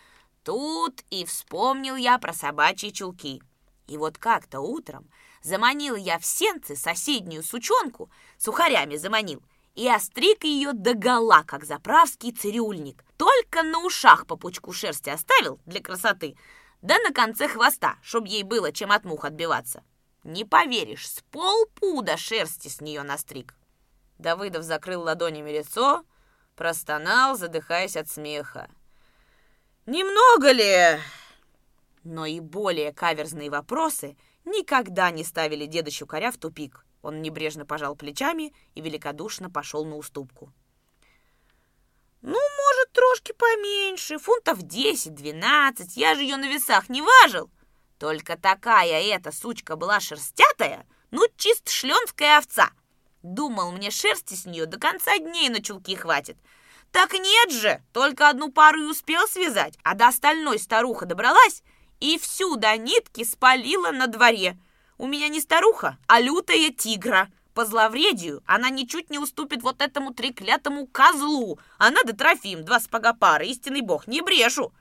Тут 0.44 1.04
и 1.10 1.26
вспомнил 1.26 1.96
я 1.96 2.18
про 2.18 2.34
собачьи 2.34 2.92
чулки. 2.92 3.42
И 3.88 3.98
вот 3.98 4.18
как-то 4.18 4.62
утром 4.62 5.10
Заманил 5.46 5.96
я 5.96 6.18
в 6.18 6.26
сенцы 6.26 6.76
соседнюю 6.76 7.44
сучонку, 7.44 8.10
сухарями 8.40 8.96
заманил, 8.96 9.44
и 9.76 9.88
остриг 9.88 10.44
ее 10.44 10.74
догола, 10.74 11.44
как 11.44 11.66
заправский 11.66 12.32
цирюльник. 12.32 13.06
Только 13.16 13.62
на 13.62 13.86
ушах 13.86 14.26
по 14.26 14.38
пучку 14.38 14.74
шерсти 14.74 15.12
оставил 15.12 15.60
для 15.68 15.84
красоты, 15.84 16.36
да 16.82 16.98
на 16.98 17.14
конце 17.14 17.48
хвоста, 17.48 17.98
чтоб 18.02 18.26
ей 18.26 18.42
было 18.42 18.72
чем 18.72 18.92
от 18.92 19.06
мух 19.06 19.24
отбиваться. 19.24 19.84
Не 20.24 20.46
поверишь, 20.46 21.08
с 21.08 21.22
полпуда 21.30 22.18
шерсти 22.18 22.68
с 22.68 22.82
нее 22.82 23.04
настриг. 23.04 23.54
Давыдов 24.18 24.64
закрыл 24.64 25.04
ладонями 25.04 25.52
лицо, 25.52 26.06
простонал, 26.56 27.38
задыхаясь 27.38 27.98
от 27.98 28.10
смеха. 28.10 28.68
«Немного 29.86 30.52
ли?» 30.52 31.00
Но 32.04 32.26
и 32.26 32.40
более 32.40 32.92
каверзные 32.92 33.52
вопросы 33.52 34.18
никогда 34.46 35.12
не 35.12 35.24
ставили 35.24 35.66
деда 35.66 35.92
Щукаря 35.92 36.32
в 36.32 36.38
тупик. 36.38 36.86
Он 37.02 37.22
небрежно 37.22 37.66
пожал 37.66 37.96
плечами 37.96 38.54
и 38.74 38.82
великодушно 38.82 39.50
пошел 39.50 39.86
на 39.86 39.96
уступку. 39.96 40.52
«Ну, 42.22 42.40
может, 42.40 42.92
трошки 42.94 43.32
поменьше, 43.34 44.18
фунтов 44.18 44.64
десять-двенадцать, 44.64 45.96
я 45.98 46.16
же 46.16 46.22
ее 46.22 46.38
на 46.38 46.48
весах 46.52 46.90
не 46.90 47.04
важил. 47.04 47.52
Только 48.00 48.38
такая 48.38 49.04
эта 49.04 49.32
сучка 49.32 49.76
была 49.76 50.00
шерстятая, 50.00 50.88
ну, 51.12 51.28
чист 51.38 51.70
шленская 51.70 52.40
овца. 52.40 52.72
Думал, 53.22 53.72
мне 53.72 53.92
шерсти 53.92 54.34
с 54.34 54.46
нее 54.46 54.66
до 54.66 54.80
конца 54.80 55.18
дней 55.18 55.50
на 55.50 55.62
чулки 55.62 55.96
хватит. 55.96 56.38
Так 56.92 57.14
нет 57.14 57.52
же, 57.52 57.84
только 57.94 58.30
одну 58.30 58.52
пару 58.52 58.82
и 58.82 58.86
успел 58.86 59.28
связать, 59.28 59.78
а 59.84 59.96
до 59.96 60.08
остальной 60.08 60.60
старуха 60.60 61.06
добралась 61.06 61.62
и 62.00 62.18
всю 62.18 62.56
до 62.56 62.78
нитки 62.78 63.24
спалила 63.24 63.92
на 63.92 64.08
дворе. 64.08 64.58
У 64.98 65.08
меня 65.08 65.28
не 65.28 65.42
старуха, 65.42 65.98
а 66.08 66.20
лютая 66.20 66.70
тигра. 66.72 67.30
По 67.54 67.66
зловредию 67.66 68.44
она 68.46 68.70
ничуть 68.70 69.10
не 69.10 69.18
уступит 69.18 69.64
вот 69.64 69.82
этому 69.82 70.14
треклятому 70.14 70.88
козлу. 70.88 71.60
Она 71.78 72.02
да 72.04 72.14
Трофим, 72.14 72.66
два 72.66 72.80
спагопара, 72.80 73.46
истинный 73.46 73.82
бог, 73.82 74.08
не 74.08 74.22
брешу. 74.22 74.74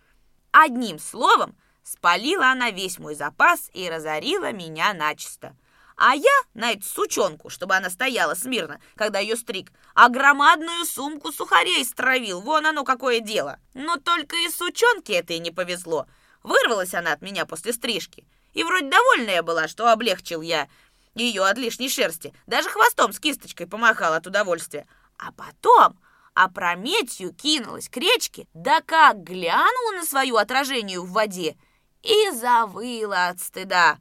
Одним 0.50 0.98
словом, 0.98 1.56
спалила 1.84 2.48
она 2.48 2.70
весь 2.70 2.98
мой 2.98 3.14
запас 3.14 3.70
и 3.74 3.88
разорила 3.88 4.52
меня 4.52 4.92
начисто. 4.92 5.56
А 5.96 6.14
я 6.14 6.32
на 6.54 6.72
эту 6.72 6.84
сучонку, 6.84 7.50
чтобы 7.50 7.76
она 7.76 7.88
стояла 7.88 8.34
смирно, 8.34 8.80
когда 8.96 9.20
ее 9.20 9.36
стриг, 9.36 9.70
а 9.94 10.08
громадную 10.08 10.84
сумку 10.84 11.30
сухарей 11.30 11.84
стравил. 11.84 12.40
Вон 12.40 12.66
оно 12.66 12.82
какое 12.84 13.20
дело. 13.20 13.60
Но 13.74 13.96
только 13.96 14.36
и 14.36 14.48
сучонке 14.48 15.14
это 15.14 15.34
и 15.34 15.38
не 15.38 15.52
повезло. 15.52 16.06
Вырвалась 16.44 16.94
она 16.94 17.12
от 17.14 17.22
меня 17.22 17.46
после 17.46 17.72
стрижки. 17.72 18.24
И 18.52 18.62
вроде 18.62 18.88
довольная 18.88 19.42
была, 19.42 19.66
что 19.66 19.90
облегчил 19.90 20.42
я 20.42 20.68
ее 21.14 21.44
от 21.44 21.58
лишней 21.58 21.88
шерсти. 21.88 22.32
Даже 22.46 22.68
хвостом 22.68 23.12
с 23.12 23.18
кисточкой 23.18 23.66
помахал 23.66 24.12
от 24.12 24.26
удовольствия. 24.26 24.86
А 25.18 25.32
потом 25.32 25.98
опрометью 26.34 27.32
кинулась 27.32 27.88
к 27.88 27.96
речке, 27.96 28.46
да 28.52 28.80
как 28.82 29.22
глянула 29.22 29.96
на 29.96 30.04
свою 30.04 30.36
отражение 30.36 31.00
в 31.00 31.10
воде 31.10 31.56
и 32.02 32.30
завыла 32.32 33.28
от 33.28 33.40
стыда. 33.40 33.98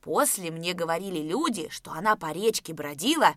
После 0.00 0.50
мне 0.50 0.74
говорили 0.74 1.18
люди, 1.18 1.68
что 1.70 1.90
она 1.92 2.16
по 2.16 2.32
речке 2.32 2.72
бродила, 2.72 3.34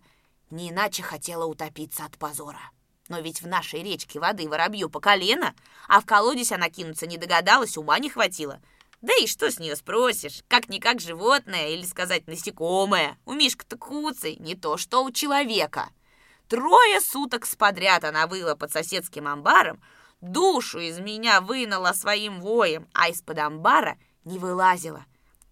не 0.50 0.70
иначе 0.70 1.02
хотела 1.02 1.46
утопиться 1.46 2.04
от 2.04 2.16
позора. 2.18 2.60
Но 3.08 3.20
ведь 3.20 3.42
в 3.42 3.46
нашей 3.46 3.82
речке 3.82 4.18
воды 4.18 4.48
воробью 4.48 4.90
по 4.90 5.00
колено, 5.00 5.54
а 5.88 6.00
в 6.00 6.06
колодец 6.06 6.52
она 6.52 6.70
кинуться 6.70 7.06
не 7.06 7.18
догадалась, 7.18 7.76
ума 7.76 7.98
не 7.98 8.10
хватило— 8.10 8.60
да 9.02 9.12
и 9.20 9.26
что 9.26 9.50
с 9.50 9.58
нее 9.58 9.76
спросишь? 9.76 10.42
Как-никак 10.48 11.00
животное 11.00 11.68
или 11.68 11.84
сказать 11.84 12.26
насекомое. 12.26 13.18
У 13.26 13.34
Мишка-то 13.34 13.76
куцый, 13.76 14.36
не 14.36 14.54
то 14.54 14.76
что 14.78 15.04
у 15.04 15.12
человека. 15.12 15.90
Трое 16.48 17.00
суток 17.00 17.44
сподряд 17.44 18.04
она 18.04 18.26
выла 18.26 18.54
под 18.54 18.72
соседским 18.72 19.28
амбаром, 19.28 19.82
душу 20.20 20.78
из 20.78 20.98
меня 20.98 21.40
вынула 21.40 21.92
своим 21.92 22.40
воем, 22.40 22.88
а 22.94 23.08
из-под 23.10 23.38
амбара 23.38 23.98
не 24.24 24.38
вылазила. 24.38 25.04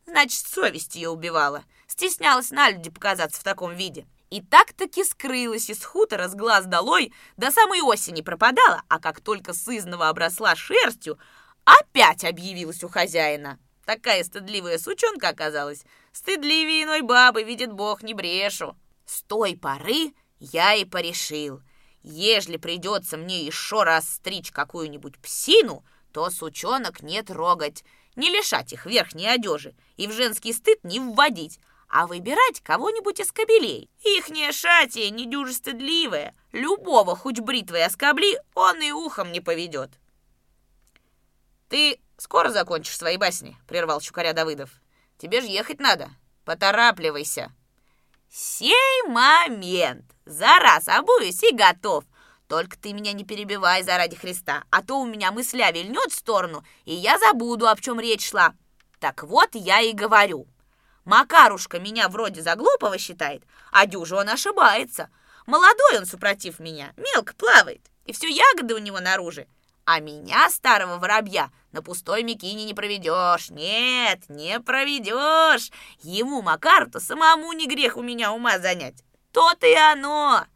Значит, 0.07 0.47
совесть 0.47 0.97
ее 0.97 1.11
убивала. 1.11 1.65
Стеснялась 1.87 2.51
на 2.51 2.71
люди 2.71 2.91
показаться 2.91 3.41
в 3.41 3.45
таком 3.45 3.75
виде. 3.75 4.07
И 4.35 4.41
так-таки 4.41 5.05
скрылась 5.05 5.71
из 5.71 5.85
хутора 5.85 6.27
с 6.27 6.35
глаз 6.35 6.67
долой, 6.67 7.13
до 7.37 7.53
самой 7.53 7.83
осени 7.83 8.21
пропадала, 8.21 8.83
а 8.89 8.99
как 8.99 9.21
только 9.21 9.53
сызново 9.53 10.09
обросла 10.09 10.57
шерстью, 10.57 11.21
опять 11.63 12.25
объявилась 12.25 12.83
у 12.83 12.89
хозяина. 12.89 13.61
Такая 13.87 14.25
стыдливая 14.25 14.79
сучонка 14.79 15.29
оказалась. 15.29 15.85
Стыдливее 16.11 16.83
иной 16.83 17.03
бабы, 17.03 17.45
видит 17.45 17.73
бог, 17.73 18.03
не 18.03 18.13
брешу. 18.13 18.77
С 19.07 19.23
той 19.23 19.57
поры 19.57 20.13
я 20.41 20.75
и 20.75 20.85
порешил. 20.85 21.63
Ежели 22.03 22.57
придется 22.57 23.17
мне 23.17 23.47
еще 23.47 23.85
раз 23.85 24.15
стричь 24.15 24.51
какую-нибудь 24.51 25.17
псину, 25.19 25.85
то 26.13 26.29
сучонок 26.31 27.05
не 27.05 27.23
трогать, 27.23 27.85
не 28.17 28.31
лишать 28.31 28.73
их 28.73 28.85
верхней 28.87 29.29
одежи 29.29 29.77
и 29.97 30.09
в 30.09 30.13
женский 30.13 30.53
стыд 30.53 30.83
не 30.83 30.99
вводить, 30.99 31.61
а 31.95 32.09
выбирать 32.09 32.61
кого-нибудь 32.61 33.21
из 33.21 33.31
кобелей. 33.31 33.89
Ихняя 34.03 34.51
шатия 34.51 35.11
недюже 35.11 35.53
стыдливая. 35.53 36.35
Любого 36.51 37.15
хоть 37.15 37.39
бритвой 37.39 37.85
оскобли, 37.85 38.37
он 38.57 38.83
и 38.83 38.91
ухом 38.91 39.31
не 39.31 39.41
поведет. 39.41 39.91
«Ты 41.69 42.01
скоро 42.19 42.51
закончишь 42.51 42.99
свои 42.99 43.17
басни?»— 43.17 43.57
прервал 43.69 44.01
Чукаря 44.01 44.33
Давыдов. 44.33 44.71
«Тебе 45.19 45.41
же 45.41 45.47
ехать 45.47 45.79
надо. 45.79 46.11
Поторапливайся». 46.45 47.53
«Сей 48.29 49.03
момент! 49.07 50.05
За 50.25 50.59
раз 50.59 50.89
обуюсь 50.89 51.45
и 51.45 51.55
готов. 51.55 52.03
Только 52.49 52.77
ты 52.77 52.93
меня 52.93 53.13
не 53.13 53.23
перебивай 53.23 53.85
заради 53.85 54.17
Христа, 54.17 54.65
а 54.71 54.83
то 54.83 54.99
у 55.01 55.07
меня 55.07 55.31
мысля 55.31 55.71
вильнет 55.71 56.11
в 56.11 56.17
сторону, 56.17 56.65
и 56.87 56.93
я 56.93 57.21
забуду, 57.21 57.69
об 57.69 57.81
чем 57.81 58.01
речь 58.01 58.31
шла. 58.31 58.53
Так 58.99 59.23
вот 59.23 59.51
я 59.53 59.81
и 59.81 59.93
говорю. 59.93 60.49
Макарушка 61.05 61.79
меня 61.79 62.09
вроде 62.09 62.43
за 62.43 62.55
глупого 62.57 62.99
считает, 62.99 63.43
а 63.71 63.87
дюжа 63.87 64.17
он 64.17 64.29
ошибается. 64.29 65.11
Молодой 65.47 65.99
он, 65.99 66.07
супротив 66.07 66.59
меня, 66.59 66.93
мелко 66.97 67.35
плавает, 67.35 67.83
и 68.07 68.13
все 68.13 68.29
ягоды 68.29 68.75
у 68.75 68.79
него 68.79 69.01
наружу. 69.01 69.47
А 69.87 70.01
меня, 70.01 70.49
старого 70.49 70.97
воробья, 70.99 71.51
на 71.73 71.83
пустой 71.83 72.23
мякине 72.23 72.65
не 72.65 72.73
проведешь. 72.73 73.51
Нет, 73.51 74.23
не 74.29 74.59
проведешь. 74.61 75.71
Ему, 76.01 76.41
Макару-то, 76.41 77.01
самому 77.01 77.53
не 77.53 77.67
грех 77.67 77.99
у 77.99 78.03
меня 78.03 78.33
ума 78.33 78.59
занять. 78.59 79.05
То-то 79.31 79.67
и 79.67 79.75
оно. 79.75 80.47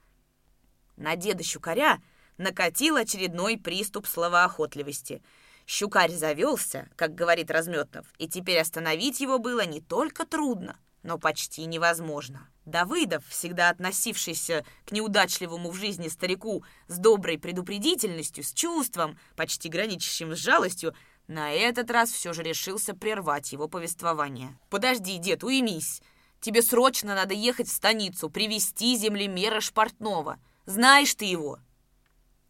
На 0.97 1.15
деда 1.15 1.45
Щукаря 1.45 2.01
накатил 2.39 2.97
очередной 2.97 3.59
приступ 3.59 4.07
словоохотливости. 4.07 5.23
Щукарь 5.69 6.13
завелся, 6.13 6.89
как 6.97 7.15
говорит 7.15 7.51
Разметнов, 7.51 8.07
и 8.17 8.27
теперь 8.27 8.59
остановить 8.59 9.21
его 9.21 9.39
было 9.39 9.67
не 9.67 9.83
только 9.83 10.25
трудно, 10.25 10.79
но 11.03 11.19
почти 11.19 11.67
невозможно. 11.67 12.49
Давыдов, 12.65 13.23
всегда 13.29 13.69
относившийся 13.69 14.65
к 14.87 14.93
неудачливому 14.93 15.71
в 15.71 15.75
жизни 15.75 16.09
старику 16.09 16.65
с 16.87 16.97
доброй 16.97 17.39
предупредительностью, 17.39 18.45
с 18.45 18.55
чувством, 18.55 19.19
почти 19.37 19.69
граничащим 19.69 20.35
с 20.35 20.39
жалостью, 20.39 20.95
на 21.27 21.53
этот 21.53 21.91
раз 21.91 22.13
все 22.13 22.33
же 22.33 22.43
решился 22.43 22.95
прервать 22.95 23.53
его 23.53 23.69
повествование. 23.69 24.59
«Подожди, 24.71 25.19
дед, 25.19 25.45
уймись. 25.45 26.01
Тебе 26.41 26.63
срочно 26.63 27.15
надо 27.15 27.35
ехать 27.35 27.69
в 27.69 27.73
станицу, 27.73 28.31
привести 28.31 28.97
землемера 28.97 29.61
Шпортнова. 29.61 30.39
Знаешь 30.65 31.15
ты 31.15 31.27
его?» 31.27 31.59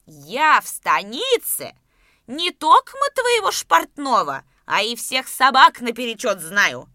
«Я 0.07 0.61
в 0.61 0.68
станице? 0.68 1.74
Не 2.29 2.53
только 2.53 2.93
твоего 3.17 3.51
Шпортнова, 3.51 4.45
а 4.67 4.83
и 4.83 4.95
всех 4.95 5.27
собак 5.27 5.81
наперечет 5.81 6.41
знаю!» 6.41 6.88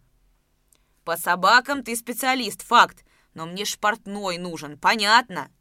«По 1.04 1.18
собакам 1.18 1.84
ты 1.84 1.98
специалист, 1.98 2.66
факт 2.66 3.04
но 3.34 3.46
мне 3.46 3.66
шпортной 3.66 4.38
нужен, 4.38 4.78
понятно? 4.78 5.52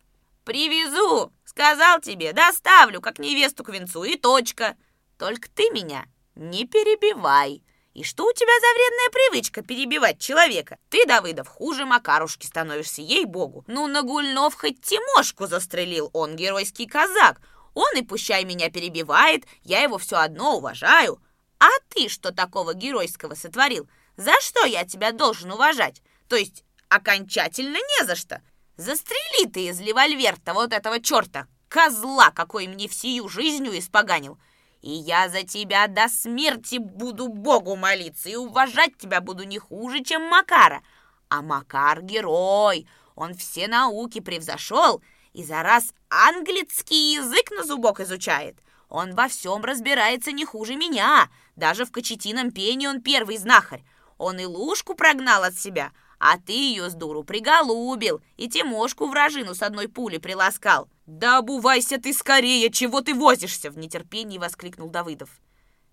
Привезу, 0.44 1.32
сказал 1.44 2.00
тебе, 2.00 2.32
доставлю, 2.32 3.00
как 3.00 3.18
невесту 3.18 3.64
к 3.64 3.70
венцу, 3.70 4.04
и 4.04 4.16
точка. 4.16 4.76
Только 5.18 5.48
ты 5.50 5.70
меня 5.70 6.04
не 6.34 6.66
перебивай. 6.66 7.62
И 7.94 8.04
что 8.04 8.26
у 8.26 8.32
тебя 8.32 8.52
за 8.58 8.74
вредная 8.74 9.10
привычка 9.10 9.62
перебивать 9.62 10.18
человека? 10.18 10.78
Ты, 10.88 11.06
Давыдов, 11.06 11.46
хуже 11.46 11.84
Макарушки 11.84 12.46
становишься, 12.46 13.02
ей-богу. 13.02 13.64
Ну, 13.66 13.86
на 13.86 14.02
Гульнов 14.02 14.54
хоть 14.54 14.80
Тимошку 14.80 15.46
застрелил, 15.46 16.10
он 16.14 16.34
геройский 16.34 16.86
казак. 16.86 17.40
Он 17.74 17.96
и 17.96 18.02
пущай 18.02 18.44
меня 18.44 18.70
перебивает, 18.70 19.44
я 19.62 19.82
его 19.82 19.98
все 19.98 20.16
одно 20.16 20.56
уважаю. 20.56 21.20
А 21.58 21.68
ты 21.88 22.08
что 22.08 22.32
такого 22.32 22.74
геройского 22.74 23.34
сотворил? 23.34 23.88
За 24.16 24.32
что 24.40 24.64
я 24.66 24.84
тебя 24.84 25.12
должен 25.12 25.52
уважать? 25.52 26.02
То 26.28 26.36
есть 26.36 26.64
окончательно 26.88 27.76
не 27.76 28.06
за 28.06 28.16
что. 28.16 28.42
Застрели 28.76 29.48
ты 29.48 29.68
из 29.68 29.80
револьверта 29.80 30.54
вот 30.54 30.72
этого 30.72 31.00
черта, 31.00 31.46
козла, 31.68 32.30
какой 32.30 32.66
мне 32.66 32.88
всю 32.88 33.28
жизнью 33.28 33.78
испоганил. 33.78 34.38
И 34.80 34.90
я 34.90 35.28
за 35.28 35.44
тебя 35.44 35.86
до 35.86 36.08
смерти 36.08 36.78
буду 36.78 37.28
Богу 37.28 37.76
молиться 37.76 38.28
и 38.28 38.34
уважать 38.34 38.98
тебя 38.98 39.20
буду 39.20 39.44
не 39.44 39.58
хуже, 39.58 40.02
чем 40.02 40.22
Макара. 40.22 40.82
А 41.28 41.40
Макар 41.40 42.02
герой, 42.02 42.88
он 43.14 43.34
все 43.34 43.68
науки 43.68 44.20
превзошел 44.20 45.02
и 45.32 45.44
за 45.44 45.62
раз 45.62 45.94
английский 46.08 47.14
язык 47.14 47.50
на 47.50 47.64
зубок 47.64 48.00
изучает. 48.00 48.56
Он 48.88 49.14
во 49.14 49.28
всем 49.28 49.64
разбирается 49.64 50.32
не 50.32 50.44
хуже 50.44 50.76
меня. 50.76 51.30
Даже 51.56 51.84
в 51.86 51.90
кочетином 51.90 52.50
пении 52.50 52.86
он 52.86 53.00
первый 53.00 53.38
знахарь. 53.38 53.84
Он 54.18 54.38
и 54.38 54.44
лужку 54.44 54.94
прогнал 54.94 55.44
от 55.44 55.58
себя, 55.58 55.92
а 56.18 56.38
ты 56.38 56.52
ее 56.52 56.90
с 56.90 56.94
дуру 56.94 57.24
приголубил 57.24 58.20
и 58.36 58.48
Тимошку 58.48 59.06
вражину 59.06 59.54
с 59.54 59.62
одной 59.62 59.88
пули 59.88 60.18
приласкал. 60.18 60.88
«Да 61.06 61.38
обувайся 61.38 61.98
ты 61.98 62.12
скорее, 62.12 62.70
чего 62.70 63.00
ты 63.00 63.14
возишься!» 63.14 63.70
В 63.70 63.78
нетерпении 63.78 64.38
воскликнул 64.38 64.88
Давыдов. 64.88 65.30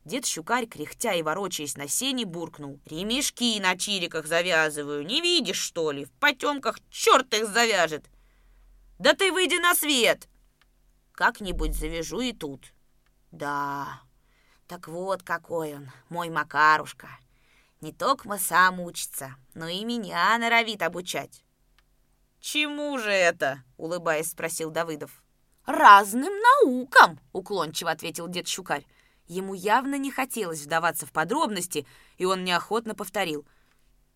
Дед 0.06 0.26
Щукарь, 0.26 0.68
кряхтя 0.68 1.14
и 1.14 1.24
ворочаясь 1.24 1.78
на 1.78 1.88
сене, 1.88 2.26
буркнул. 2.26 2.80
«Ремешки 2.86 3.60
на 3.60 3.78
чириках 3.78 4.28
завязываю, 4.28 5.06
не 5.06 5.22
видишь, 5.22 5.58
что 5.58 5.92
ли? 5.92 6.06
В 6.06 6.12
потемках 6.12 6.80
черт 6.90 7.34
их 7.34 7.48
завяжет!» 7.48 8.06
«Да 9.00 9.14
ты 9.14 9.32
выйди 9.32 9.56
на 9.56 9.74
свет!» 9.76 10.28
«Как-нибудь 11.14 11.74
завяжу 11.74 12.20
и 12.20 12.34
тут». 12.34 12.74
«Да, 13.32 14.02
так 14.68 14.90
вот 14.90 15.24
какой 15.24 15.76
он, 15.76 15.92
мой 16.10 16.30
Макарушка. 16.30 17.08
Не 17.80 17.94
только 17.94 18.38
сам 18.38 18.82
учится, 18.82 19.36
но 19.54 19.68
и 19.70 19.86
меня 19.86 20.38
норовит 20.38 20.82
обучать». 20.82 21.46
«Чему 22.42 22.98
же 22.98 23.10
это?»— 23.10 23.64
улыбаясь, 23.78 24.32
спросил 24.32 24.70
Давыдов. 24.70 25.24
«Разным 25.66 26.34
наукам!»— 26.34 27.20
уклончиво 27.32 27.92
ответил 27.92 28.28
дед 28.28 28.48
Щукарь. 28.48 28.86
Ему 29.28 29.54
явно 29.54 29.96
не 29.96 30.12
хотелось 30.12 30.64
вдаваться 30.64 31.06
в 31.06 31.12
подробности, 31.12 31.86
и 32.18 32.26
он 32.26 32.44
неохотно 32.44 32.96
повторил. 32.96 33.46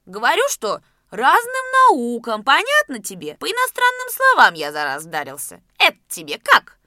«Говорю, 0.05 0.43
что 0.49 0.81
разным 1.13 1.65
наукам, 1.89 2.43
понятно 2.43 2.99
тебе? 2.99 3.35
По 3.39 3.45
иностранным 3.45 4.09
словам 4.09 4.53
я 4.55 4.71
за 4.71 4.83
раз 4.83 5.03
вдарился. 5.03 5.61
Это 5.77 5.97
тебе 6.09 6.39
как?» 6.43 6.77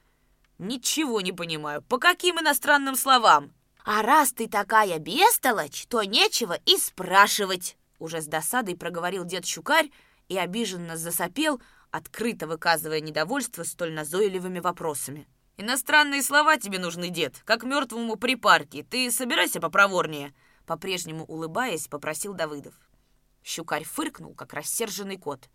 «Ничего 0.58 1.20
не 1.20 1.32
понимаю. 1.32 1.82
По 1.82 1.98
каким 1.98 2.40
иностранным 2.40 2.96
словам?» 2.96 3.52
«А 3.84 4.02
раз 4.02 4.32
ты 4.32 4.48
такая 4.48 4.98
бестолочь, 4.98 5.86
то 5.86 6.02
нечего 6.02 6.58
и 6.66 6.76
спрашивать!» 6.76 7.76
Уже 7.98 8.20
с 8.20 8.26
досадой 8.26 8.76
проговорил 8.76 9.24
дед 9.24 9.46
Щукарь 9.46 9.90
и 10.28 10.36
обиженно 10.36 10.96
засопел, 10.96 11.60
открыто 11.90 12.46
выказывая 12.46 13.00
недовольство 13.00 13.62
столь 13.62 13.92
назойливыми 13.92 14.58
вопросами. 14.58 15.28
«Иностранные 15.56 16.22
слова 16.22 16.56
тебе 16.56 16.78
нужны, 16.78 17.08
дед, 17.08 17.42
как 17.44 17.62
мертвому 17.62 18.16
припарке. 18.16 18.82
Ты 18.82 19.10
собирайся 19.10 19.60
попроворнее!» 19.60 20.34
По-прежнему 20.66 21.24
улыбаясь, 21.24 21.86
попросил 21.86 22.34
Давыдов. 22.34 22.74
Щукарь 23.46 23.84
фыркнул, 23.84 24.34
как 24.34 24.54
рассерженный 24.54 25.18
кот. 25.18 25.48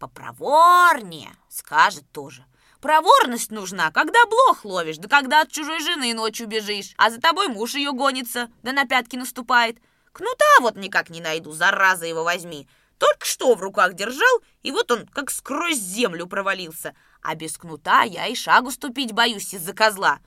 «Попроворнее!»— 0.00 1.30
скажет 1.48 2.04
тоже. 2.10 2.44
«Проворность 2.80 3.52
нужна, 3.52 3.92
когда 3.92 4.26
блох 4.26 4.64
ловишь, 4.64 4.98
да 4.98 5.08
когда 5.08 5.42
от 5.42 5.52
чужой 5.52 5.78
жены 5.78 6.14
ночью 6.14 6.48
бежишь, 6.48 6.94
а 6.98 7.10
за 7.10 7.20
тобой 7.20 7.46
муж 7.46 7.76
ее 7.76 7.92
гонится, 7.92 8.50
да 8.64 8.72
на 8.72 8.86
пятки 8.86 9.14
наступает. 9.14 9.78
Кнута 10.10 10.44
вот 10.60 10.76
никак 10.76 11.10
не 11.10 11.20
найду, 11.20 11.52
зараза 11.52 12.06
его 12.06 12.24
возьми. 12.24 12.68
Только 12.98 13.24
что 13.24 13.54
в 13.54 13.62
руках 13.62 13.94
держал, 13.94 14.42
и 14.64 14.72
вот 14.72 14.90
он 14.90 15.06
как 15.06 15.30
сквозь 15.30 15.78
землю 15.78 16.26
провалился, 16.26 16.96
а 17.22 17.36
без 17.36 17.56
кнута 17.56 18.02
я 18.02 18.26
и 18.26 18.34
шагу 18.34 18.72
ступить 18.72 19.12
боюсь 19.12 19.54
из-за 19.54 19.74
козла. 19.74 20.18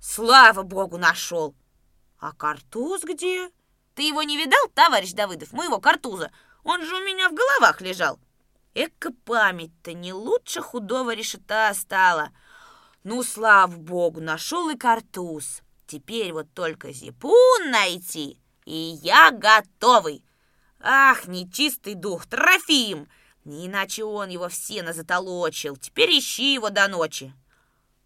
Слава 0.00 0.62
богу, 0.62 0.96
нашел. 0.96 1.54
А 2.18 2.32
картуз 2.32 3.02
где? 3.02 3.50
Ты 3.96 4.02
его 4.02 4.22
не 4.22 4.36
видал, 4.36 4.60
товарищ 4.74 5.12
Давыдов, 5.12 5.52
моего 5.52 5.80
картуза? 5.80 6.30
Он 6.66 6.84
же 6.84 6.96
у 6.96 7.04
меня 7.04 7.28
в 7.28 7.32
головах 7.32 7.80
лежал. 7.80 8.18
Эка 8.74 9.12
память-то 9.24 9.92
не 9.92 10.12
лучше 10.12 10.60
худого 10.60 11.14
решета 11.14 11.72
стала. 11.74 12.30
Ну, 13.04 13.22
слава 13.22 13.70
богу, 13.70 14.20
нашел 14.20 14.68
и 14.70 14.76
картуз. 14.76 15.62
Теперь 15.86 16.32
вот 16.32 16.52
только 16.54 16.92
зипун 16.92 17.70
найти, 17.70 18.40
и 18.64 18.98
я 19.00 19.30
готовый. 19.30 20.24
Ах, 20.80 21.28
нечистый 21.28 21.94
дух, 21.94 22.26
Трофим! 22.26 23.08
Не 23.44 23.68
иначе 23.68 24.02
он 24.02 24.28
его 24.28 24.48
в 24.48 24.54
сено. 24.54 24.92
Теперь 24.92 26.18
ищи 26.18 26.52
его 26.52 26.70
до 26.70 26.88
ночи. 26.88 27.32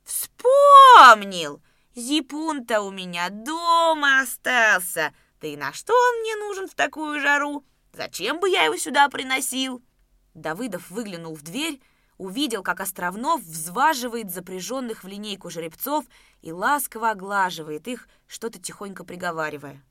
Вспомнил! 0.04 1.62
Зипун-то 1.94 2.82
у 2.82 2.90
меня 2.90 3.30
дома 3.30 4.20
остался. 4.20 5.14
Да 5.40 5.48
и 5.48 5.56
на 5.56 5.72
что 5.72 5.94
он 5.94 6.20
мне 6.20 6.36
нужен 6.36 6.68
в 6.68 6.74
такую 6.74 7.22
жару? 7.22 7.64
Зачем 7.92 8.40
бы 8.40 8.48
я 8.48 8.64
его 8.64 8.76
сюда 8.76 9.08
приносил? 9.08 9.82
Давыдов 10.34 10.90
выглянул 10.90 11.34
в 11.34 11.42
дверь, 11.42 11.80
увидел, 12.18 12.62
как 12.62 12.80
Островнов 12.80 13.42
взваживает 13.42 14.30
запряженных 14.30 15.04
в 15.04 15.08
линейку 15.08 15.50
жеребцов 15.50 16.04
и 16.42 16.52
ласково 16.52 17.10
оглаживает 17.10 17.88
их, 17.88 18.08
что-то 18.26 18.60
тихонько 18.60 19.04
приговаривая. 19.04 19.82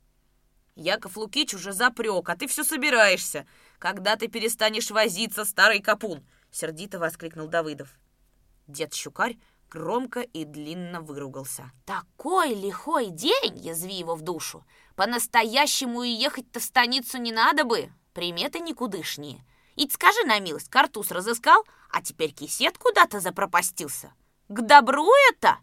Яков 0.76 1.18
Лукич 1.18 1.54
уже 1.54 1.74
запрек, 1.74 2.30
а 2.30 2.38
ты 2.38 2.48
все 2.48 2.64
собираешься. 2.64 3.46
Когда 3.80 4.16
ты 4.16 4.30
перестанешь 4.30 4.92
возиться, 4.92 5.44
старый 5.44 5.82
капун?»— 5.82 6.26
сердито 6.52 7.00
воскликнул 7.00 7.48
Давыдов. 7.48 7.90
Дед 8.68 8.94
Щукарь 8.94 9.38
громко 9.70 10.22
и 10.22 10.44
длинно 10.46 11.02
выругался. 11.02 11.72
«Такой 11.86 12.54
лихой 12.54 13.08
день!»— 13.08 13.56
язви 13.58 13.94
его 13.94 14.16
в 14.16 14.22
душу. 14.22 14.66
«По-настоящему 14.96 16.04
и 16.04 16.10
ехать-то 16.10 16.60
в 16.60 16.64
станицу 16.64 17.18
не 17.18 17.32
надо 17.32 17.64
бы, 17.64 17.92
приметы 18.14 18.60
никудышние. 18.60 19.46
И 19.76 19.88
скажи 19.90 20.24
на 20.26 20.40
милость, 20.40 20.70
картуз 20.70 21.12
разыскал, 21.12 21.64
а 21.90 22.02
теперь 22.02 22.34
кисет 22.34 22.78
куда-то 22.78 23.20
запропастился. 23.20 24.14
К 24.48 24.62
добру 24.62 25.08
это?» 25.32 25.58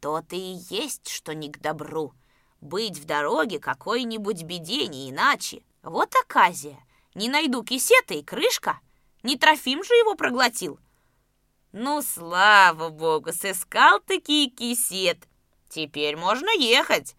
«То-то 0.00 0.36
и 0.36 0.58
есть, 0.68 1.08
что 1.08 1.34
не 1.34 1.50
к 1.50 1.60
добру. 1.60 2.12
Быть 2.60 2.98
в 2.98 3.04
дороге 3.04 3.58
какой-нибудь 3.58 4.42
беде, 4.42 4.86
не 4.86 5.10
иначе. 5.10 5.62
Вот 5.82 6.12
оказия. 6.24 6.78
Не 7.14 7.28
найду 7.28 7.62
кисета 7.62 8.14
и 8.14 8.22
крышка. 8.22 8.80
Не 9.22 9.36
Трофим 9.36 9.84
же 9.84 9.94
его 9.94 10.14
проглотил. 10.14 10.78
Ну, 11.76 12.02
слава 12.02 12.88
богу, 12.88 13.32
сыскал 13.32 13.98
таки 13.98 14.48
кисет. 14.48 15.26
Теперь 15.68 16.16
можно 16.16 16.48
ехать. 16.56 17.16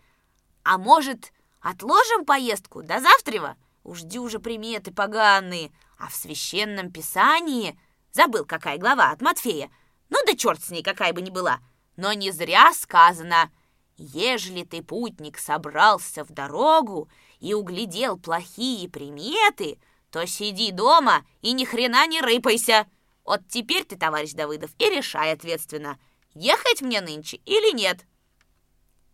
А 0.63 0.77
может, 0.77 1.33
отложим 1.59 2.23
поездку 2.23 2.81
до 2.81 3.01
завтрава? 3.01 3.57
Уж 3.83 4.03
уже 4.03 4.39
приметы 4.39 4.93
поганые. 4.93 5.73
А 5.99 6.07
в 6.07 6.15
священном 6.15 6.89
писании... 6.89 7.77
Забыл, 8.13 8.45
какая 8.45 8.77
глава 8.77 9.11
от 9.11 9.21
Матфея. 9.21 9.69
Ну 10.07 10.17
да 10.25 10.37
черт 10.37 10.63
с 10.63 10.69
ней, 10.69 10.83
какая 10.83 11.11
бы 11.11 11.21
ни 11.21 11.31
была. 11.31 11.59
Но 11.97 12.13
не 12.13 12.31
зря 12.31 12.71
сказано— 12.73 13.51
Ежели 13.97 14.63
ты, 14.63 14.81
путник, 14.81 15.37
собрался 15.37 16.23
в 16.23 16.29
дорогу 16.29 17.09
и 17.39 17.53
углядел 17.53 18.17
плохие 18.17 18.89
приметы, 18.89 19.79
то 20.11 20.25
сиди 20.25 20.71
дома 20.71 21.25
и 21.41 21.53
ни 21.53 21.63
хрена 21.63 22.05
не 22.07 22.21
рыпайся. 22.21 22.87
Вот 23.25 23.41
теперь 23.49 23.83
ты, 23.83 23.97
товарищ 23.97 24.33
Давыдов, 24.33 24.71
и 24.77 24.85
решай 24.89 25.31
ответственно, 25.31 25.99
ехать 26.35 26.81
мне 26.81 27.01
нынче 27.01 27.37
или 27.37 27.75
нет. 27.75 28.05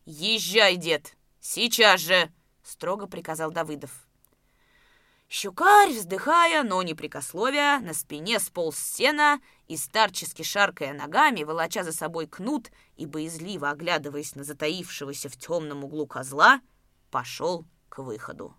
Езжай, 0.06 0.76
дед, 0.76 1.16
сейчас 1.40 2.02
же, 2.02 2.32
строго 2.62 3.08
приказал 3.08 3.52
Давыдов. 3.52 3.92
Щукарь, 5.30 5.94
вздыхая, 5.94 6.64
но 6.64 6.84
не 6.84 6.94
прикословия, 6.94 7.80
на 7.80 7.94
спине 7.94 8.38
сполз 8.38 8.78
сена 8.78 9.40
и, 9.70 9.78
старчески 9.78 10.42
шаркая 10.42 10.94
ногами, 10.94 11.44
волоча 11.44 11.84
за 11.86 11.94
собой 11.94 12.28
кнут 12.28 12.70
и 12.98 13.06
боязливо 13.06 13.70
оглядываясь 13.70 14.36
на 14.36 14.44
затаившегося 14.44 15.30
в 15.30 15.38
темном 15.38 15.86
углу 15.86 16.06
козла, 16.06 16.60
пошел 17.12 17.66
к 17.88 18.00
выходу. 18.00 18.54